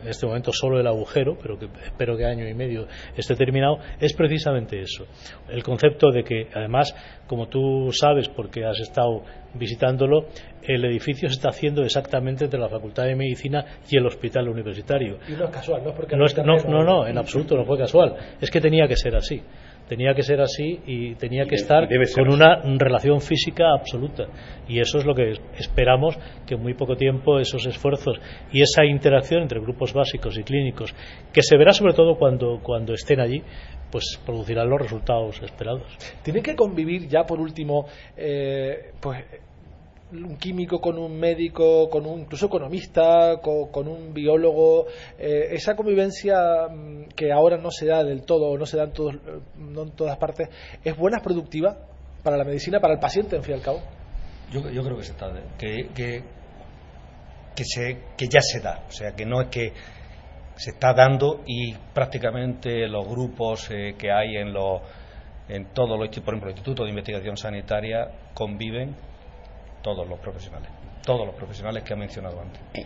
en 0.02 0.10
este 0.10 0.26
momento 0.26 0.52
solo 0.52 0.80
el 0.80 0.88
agujero, 0.88 1.38
pero 1.42 1.58
que 1.58 1.68
espero 1.86 2.18
que 2.18 2.26
año 2.26 2.48
y 2.48 2.54
medio 2.54 2.88
esté 3.16 3.36
terminado, 3.36 3.78
es 4.00 4.14
precisamente 4.14 4.80
eso. 4.80 5.06
El 5.50 5.64
concepto 5.64 6.12
de 6.12 6.24
que, 6.24 6.48
además, 6.54 6.94
como 7.28 7.48
tú 7.48 7.90
sabes, 7.92 8.28
porque 8.30 8.66
has 8.66 8.80
estado 8.80 9.24
visitándolo, 9.54 10.26
el 10.62 10.84
edificio 10.86 11.30
se 11.30 11.36
está 11.36 11.50
haciendo 11.50 11.84
exactamente 11.84 12.46
entre 12.46 12.60
la 12.60 12.70
Facultad 12.70 13.06
de 13.06 13.16
Medicina 13.16 13.66
y 13.90 13.98
el 13.98 14.06
Hospital 14.06 14.50
Universitario. 14.50 15.20
Y 15.28 15.34
no 15.34 15.46
es 15.46 15.52
casual, 15.52 15.84
¿no? 15.84 15.94
Porque 15.94 16.16
no, 16.16 16.26
no, 16.68 16.84
no, 16.84 17.08
en 17.08 17.18
absoluto 17.18 17.56
no 17.56 17.66
fue 17.66 17.78
casual. 17.78 18.16
Es 18.42 18.50
que 18.50 18.60
tenía 18.60 18.88
que 18.88 18.96
ser 18.96 19.16
así 19.16 19.42
tenía 19.88 20.14
que 20.14 20.24
ser 20.24 20.42
así 20.42 20.80
y 20.86 21.16
tenía 21.16 21.46
que 21.46 21.56
estar 21.56 21.88
con 22.16 22.34
una 22.34 22.62
relación 22.78 23.22
física 23.22 23.74
absoluta. 23.74 24.26
Y 24.68 24.80
eso 24.80 24.98
es 24.98 25.06
lo 25.06 25.14
que 25.14 25.34
esperamos 25.58 26.18
que 26.46 26.56
en 26.56 26.62
muy 26.62 26.74
poco 26.74 26.96
tiempo 26.96 27.40
esos 27.40 27.66
esfuerzos 27.66 28.20
y 28.52 28.62
esa 28.62 28.86
interacción 28.86 29.42
entre 29.42 29.60
grupos 29.60 29.94
básicos 29.94 30.38
y 30.38 30.44
clínicos, 30.44 30.94
que 31.32 31.42
se 31.42 31.58
verá 31.58 31.72
sobre 31.72 31.94
todo 31.94 32.16
cuando, 32.16 32.60
cuando 32.62 32.94
estén 32.94 33.20
allí, 33.20 33.44
pues 33.92 34.20
producirán 34.26 34.70
los 34.70 34.82
resultados 34.82 35.42
esperados. 35.44 35.84
Tiene 36.24 36.42
que 36.42 36.56
convivir 36.56 37.08
ya 37.08 37.24
por 37.24 37.40
último, 37.40 37.86
eh, 38.18 38.92
pues 39.00 39.24
un 40.14 40.38
químico 40.38 40.80
con 40.80 40.98
un 40.98 41.20
médico, 41.20 41.90
con 41.90 42.06
un 42.06 42.22
incluso 42.22 42.46
economista, 42.46 43.40
con, 43.42 43.88
un 43.88 44.14
biólogo, 44.14 44.86
eh, 45.18 45.50
esa 45.52 45.76
convivencia 45.76 46.68
mm, 46.70 47.10
que 47.16 47.32
ahora 47.32 47.58
no 47.58 47.72
se 47.72 47.88
da 47.88 48.04
del 48.04 48.24
todo 48.24 48.58
no 48.58 48.66
se 48.66 48.78
da 48.78 48.84
en, 48.84 48.92
todos, 48.92 49.16
no 49.58 49.84
en 49.84 49.92
todas 49.92 50.18
partes, 50.18 50.50
¿es 50.84 50.96
buena, 50.96 51.20
productiva 51.20 51.78
para 52.24 52.38
la 52.38 52.44
medicina, 52.44 52.80
para 52.80 52.94
el 52.94 53.00
paciente, 53.00 53.36
en 53.36 53.44
fin 53.44 53.56
y 53.56 53.58
al 53.58 53.64
cabo? 53.64 53.82
Yo, 54.52 54.70
yo 54.70 54.84
creo 54.84 54.98
que 54.98 55.04
se 55.04 55.12
está, 55.12 55.32
que, 55.58 55.90
que, 55.96 56.24
que, 57.56 57.64
se, 57.66 57.98
que 58.16 58.28
ya 58.28 58.42
se 58.42 58.60
da, 58.60 58.84
o 58.88 58.92
sea, 58.92 59.14
que 59.14 59.26
no 59.26 59.42
es 59.42 59.48
que 59.50 59.74
se 60.56 60.72
está 60.72 60.94
dando 60.94 61.42
y 61.48 61.74
prácticamente 61.94 62.88
los 62.88 63.08
grupos 63.08 63.70
eh, 63.72 63.96
que 63.98 64.12
hay 64.12 64.38
en 64.38 64.54
los 64.54 64.82
en 65.50 65.74
todos 65.74 66.00
los 66.00 66.08
por 66.20 66.34
ejemplo, 66.34 66.50
el 66.50 66.56
Instituto 66.56 66.84
de 66.84 66.90
Investigación 66.90 67.36
Sanitaria 67.36 68.10
conviven 68.34 68.96
todos 69.84 70.08
los 70.08 70.20
profesionales, 70.20 70.70
todos 71.06 71.28
los 71.28 71.36
profesionales 71.36 71.84
que 71.84 71.94
ha 71.94 71.98
mencionado 71.98 72.40
antes. 72.42 72.62
Eh, 72.74 72.86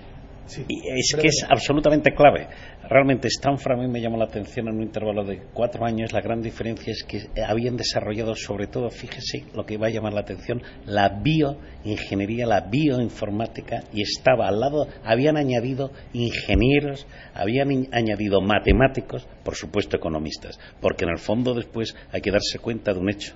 y 0.68 0.90
es 0.90 1.16
que 1.20 1.28
es 1.28 1.46
absolutamente 1.48 2.14
clave. 2.14 2.48
Realmente 2.90 3.28
Stanford 3.28 3.74
a 3.74 3.82
mí 3.82 3.88
me 3.88 4.00
llamó 4.00 4.18
la 4.18 4.26
atención 4.26 4.70
en 4.70 4.76
un 4.76 4.84
intervalo 4.84 5.26
de 5.26 5.42
cuatro 5.54 5.86
años. 5.86 6.14
La 6.14 6.22
gran 6.22 6.42
diferencia 6.42 6.92
es 6.92 7.04
que 7.04 7.28
habían 7.44 7.76
desarrollado, 7.76 8.34
sobre 8.36 8.68
todo, 8.68 8.90
fíjese 8.90 9.46
lo 9.54 9.66
que 9.66 9.78
va 9.78 9.88
a 9.88 9.90
llamar 9.90 10.14
la 10.14 10.22
atención, 10.22 10.62
la 10.86 11.10
bioingeniería, 11.10 12.46
la 12.46 12.62
bioinformática, 12.62 13.84
y 13.94 14.02
estaba 14.02 14.48
al 14.48 14.60
lado, 14.60 14.88
habían 15.04 15.38
añadido 15.38 15.92
ingenieros, 16.14 17.08
habían 17.34 17.88
añadido 17.92 18.40
matemáticos, 18.40 19.28
por 19.44 19.56
supuesto 19.56 19.98
economistas, 19.98 20.58
porque 20.80 21.04
en 21.04 21.12
el 21.12 21.20
fondo 21.20 21.54
después 21.54 21.94
hay 22.12 22.22
que 22.22 22.32
darse 22.32 22.60
cuenta 22.60 22.94
de 22.94 23.00
un 23.00 23.10
hecho 23.10 23.36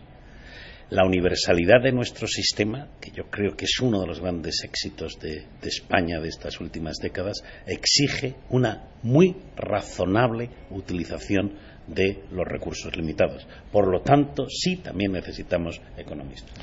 la 0.91 1.05
universalidad 1.05 1.81
de 1.81 1.93
nuestro 1.93 2.27
sistema, 2.27 2.89
que 2.99 3.11
yo 3.11 3.23
creo 3.29 3.55
que 3.55 3.63
es 3.63 3.79
uno 3.79 4.01
de 4.01 4.07
los 4.07 4.19
grandes 4.19 4.61
éxitos 4.65 5.17
de, 5.19 5.45
España 5.63 6.19
de 6.19 6.27
estas 6.27 6.59
últimas 6.59 6.97
décadas, 7.01 7.43
exige 7.65 8.35
una 8.49 8.89
muy 9.01 9.37
razonable 9.55 10.49
utilización 10.69 11.53
de 11.87 12.25
los 12.31 12.45
recursos 12.45 12.95
limitados. 12.97 13.47
Por 13.71 13.87
lo 13.87 14.01
tanto, 14.01 14.47
sí 14.49 14.77
también 14.77 15.13
necesitamos 15.13 15.79
economistas. 15.97 16.53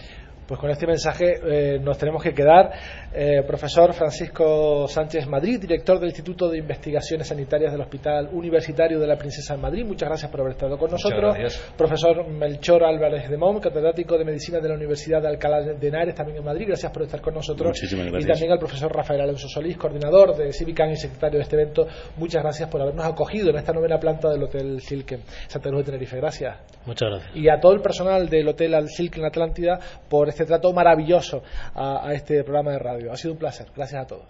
Pues 0.48 0.58
con 0.58 0.70
este 0.70 0.87
mensaje 0.87 1.40
eh, 1.44 1.78
nos 1.78 1.98
tenemos 1.98 2.22
que 2.22 2.32
quedar. 2.32 2.72
Eh, 3.12 3.42
profesor 3.46 3.92
Francisco 3.92 4.88
Sánchez 4.88 5.26
Madrid, 5.26 5.61
director 5.61 6.00
del 6.00 6.08
Instituto 6.08 6.48
de 6.48 6.56
Investigaciones 6.56 7.28
Sanitarias 7.28 7.70
del 7.70 7.82
Hospital 7.82 8.30
Universitario 8.32 8.98
de 8.98 9.06
la 9.06 9.16
Princesa 9.16 9.56
de 9.56 9.61
Madrid, 9.61 9.84
muchas 9.84 10.08
gracias 10.08 10.30
por 10.30 10.40
haber 10.40 10.52
estado 10.54 10.78
con 10.78 10.90
nosotros. 10.90 11.37
Profesor 11.76 12.26
Melchor 12.26 12.82
Álvarez 12.82 13.28
de 13.28 13.37
Mom, 13.37 13.61
catedrático 13.61 14.16
de 14.16 14.24
Medicina 14.24 14.58
de 14.58 14.70
la 14.70 14.74
Universidad 14.74 15.20
de 15.20 15.28
Alcalá 15.28 15.61
de 15.61 15.87
Henares, 15.87 16.14
también 16.14 16.38
en 16.38 16.44
Madrid, 16.44 16.66
gracias 16.68 16.90
por 16.92 17.02
estar 17.02 17.20
con 17.20 17.34
nosotros. 17.34 17.78
Y 17.82 18.26
también 18.26 18.50
al 18.50 18.58
profesor 18.58 18.90
Rafael 18.90 19.20
Alonso 19.20 19.48
Solís, 19.48 19.76
coordinador 19.76 20.34
de 20.34 20.54
Civican 20.54 20.90
y 20.90 20.96
secretario 20.96 21.40
de 21.40 21.42
este 21.42 21.56
evento, 21.56 21.87
muchas 22.16 22.42
gracias 22.42 22.70
por 22.70 22.80
habernos 22.80 23.04
acogido 23.04 23.50
en 23.50 23.56
esta 23.56 23.74
novena 23.74 23.98
planta 23.98 24.30
del 24.30 24.42
Hotel 24.44 24.80
Silken 24.80 25.20
Santa 25.46 25.68
Cruz 25.68 25.84
de 25.84 25.92
Tenerife. 25.92 26.16
Gracias. 26.16 26.56
Muchas 26.87 27.11
gracias. 27.11 27.37
Y 27.37 27.50
a 27.50 27.61
todo 27.61 27.72
el 27.72 27.82
personal 27.82 28.30
del 28.30 28.48
Hotel 28.48 28.74
Al 28.74 28.88
Silken 28.88 29.26
Atlántida 29.26 29.78
por 30.08 30.28
este 30.28 30.38
trato 30.44 30.72
maravilloso 30.72 31.42
a, 31.74 32.12
este 32.12 32.42
programa 32.42 32.72
de 32.72 32.79
radio. 32.79 33.12
Ha 33.12 33.16
sido 33.16 33.33
un 33.33 33.38
placer. 33.38 33.68
Gracias 33.74 34.03
a 34.03 34.07
todos. 34.07 34.27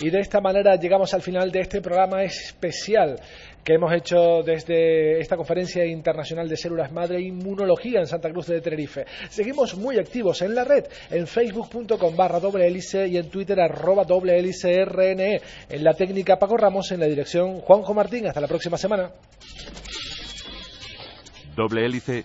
Y 0.00 0.10
de 0.10 0.20
esta 0.20 0.40
manera 0.40 0.74
llegamos 0.76 1.14
al 1.14 1.22
final 1.22 1.52
de 1.52 1.60
este 1.60 1.80
programa 1.80 2.24
especial 2.24 3.20
que 3.62 3.74
hemos 3.74 3.92
hecho 3.94 4.42
desde 4.44 5.20
esta 5.20 5.36
conferencia 5.36 5.86
internacional 5.86 6.48
de 6.48 6.56
células 6.56 6.92
madre 6.92 7.18
e 7.18 7.22
inmunología 7.22 8.00
en 8.00 8.06
Santa 8.06 8.30
Cruz 8.30 8.46
de 8.48 8.60
Tenerife. 8.60 9.06
Seguimos 9.30 9.74
muy 9.76 9.98
activos 9.98 10.42
en 10.42 10.54
la 10.54 10.64
red, 10.64 10.84
en 11.10 11.26
facebook.com 11.26 12.16
barra 12.16 12.40
doble 12.40 12.66
hélice 12.66 13.06
y 13.06 13.16
en 13.16 13.30
twitter 13.30 13.58
arroba 13.60 14.04
doble 14.04 14.38
hélice 14.38 14.84
RNE. 14.84 15.40
En 15.70 15.84
la 15.84 15.94
técnica 15.94 16.38
Paco 16.38 16.56
Ramos, 16.56 16.92
en 16.92 17.00
la 17.00 17.06
dirección 17.06 17.60
Juanjo 17.60 17.94
Martín. 17.94 18.26
Hasta 18.26 18.40
la 18.40 18.48
próxima 18.48 18.76
semana. 18.76 19.10
Doble 21.56 21.86
hélice 21.86 22.24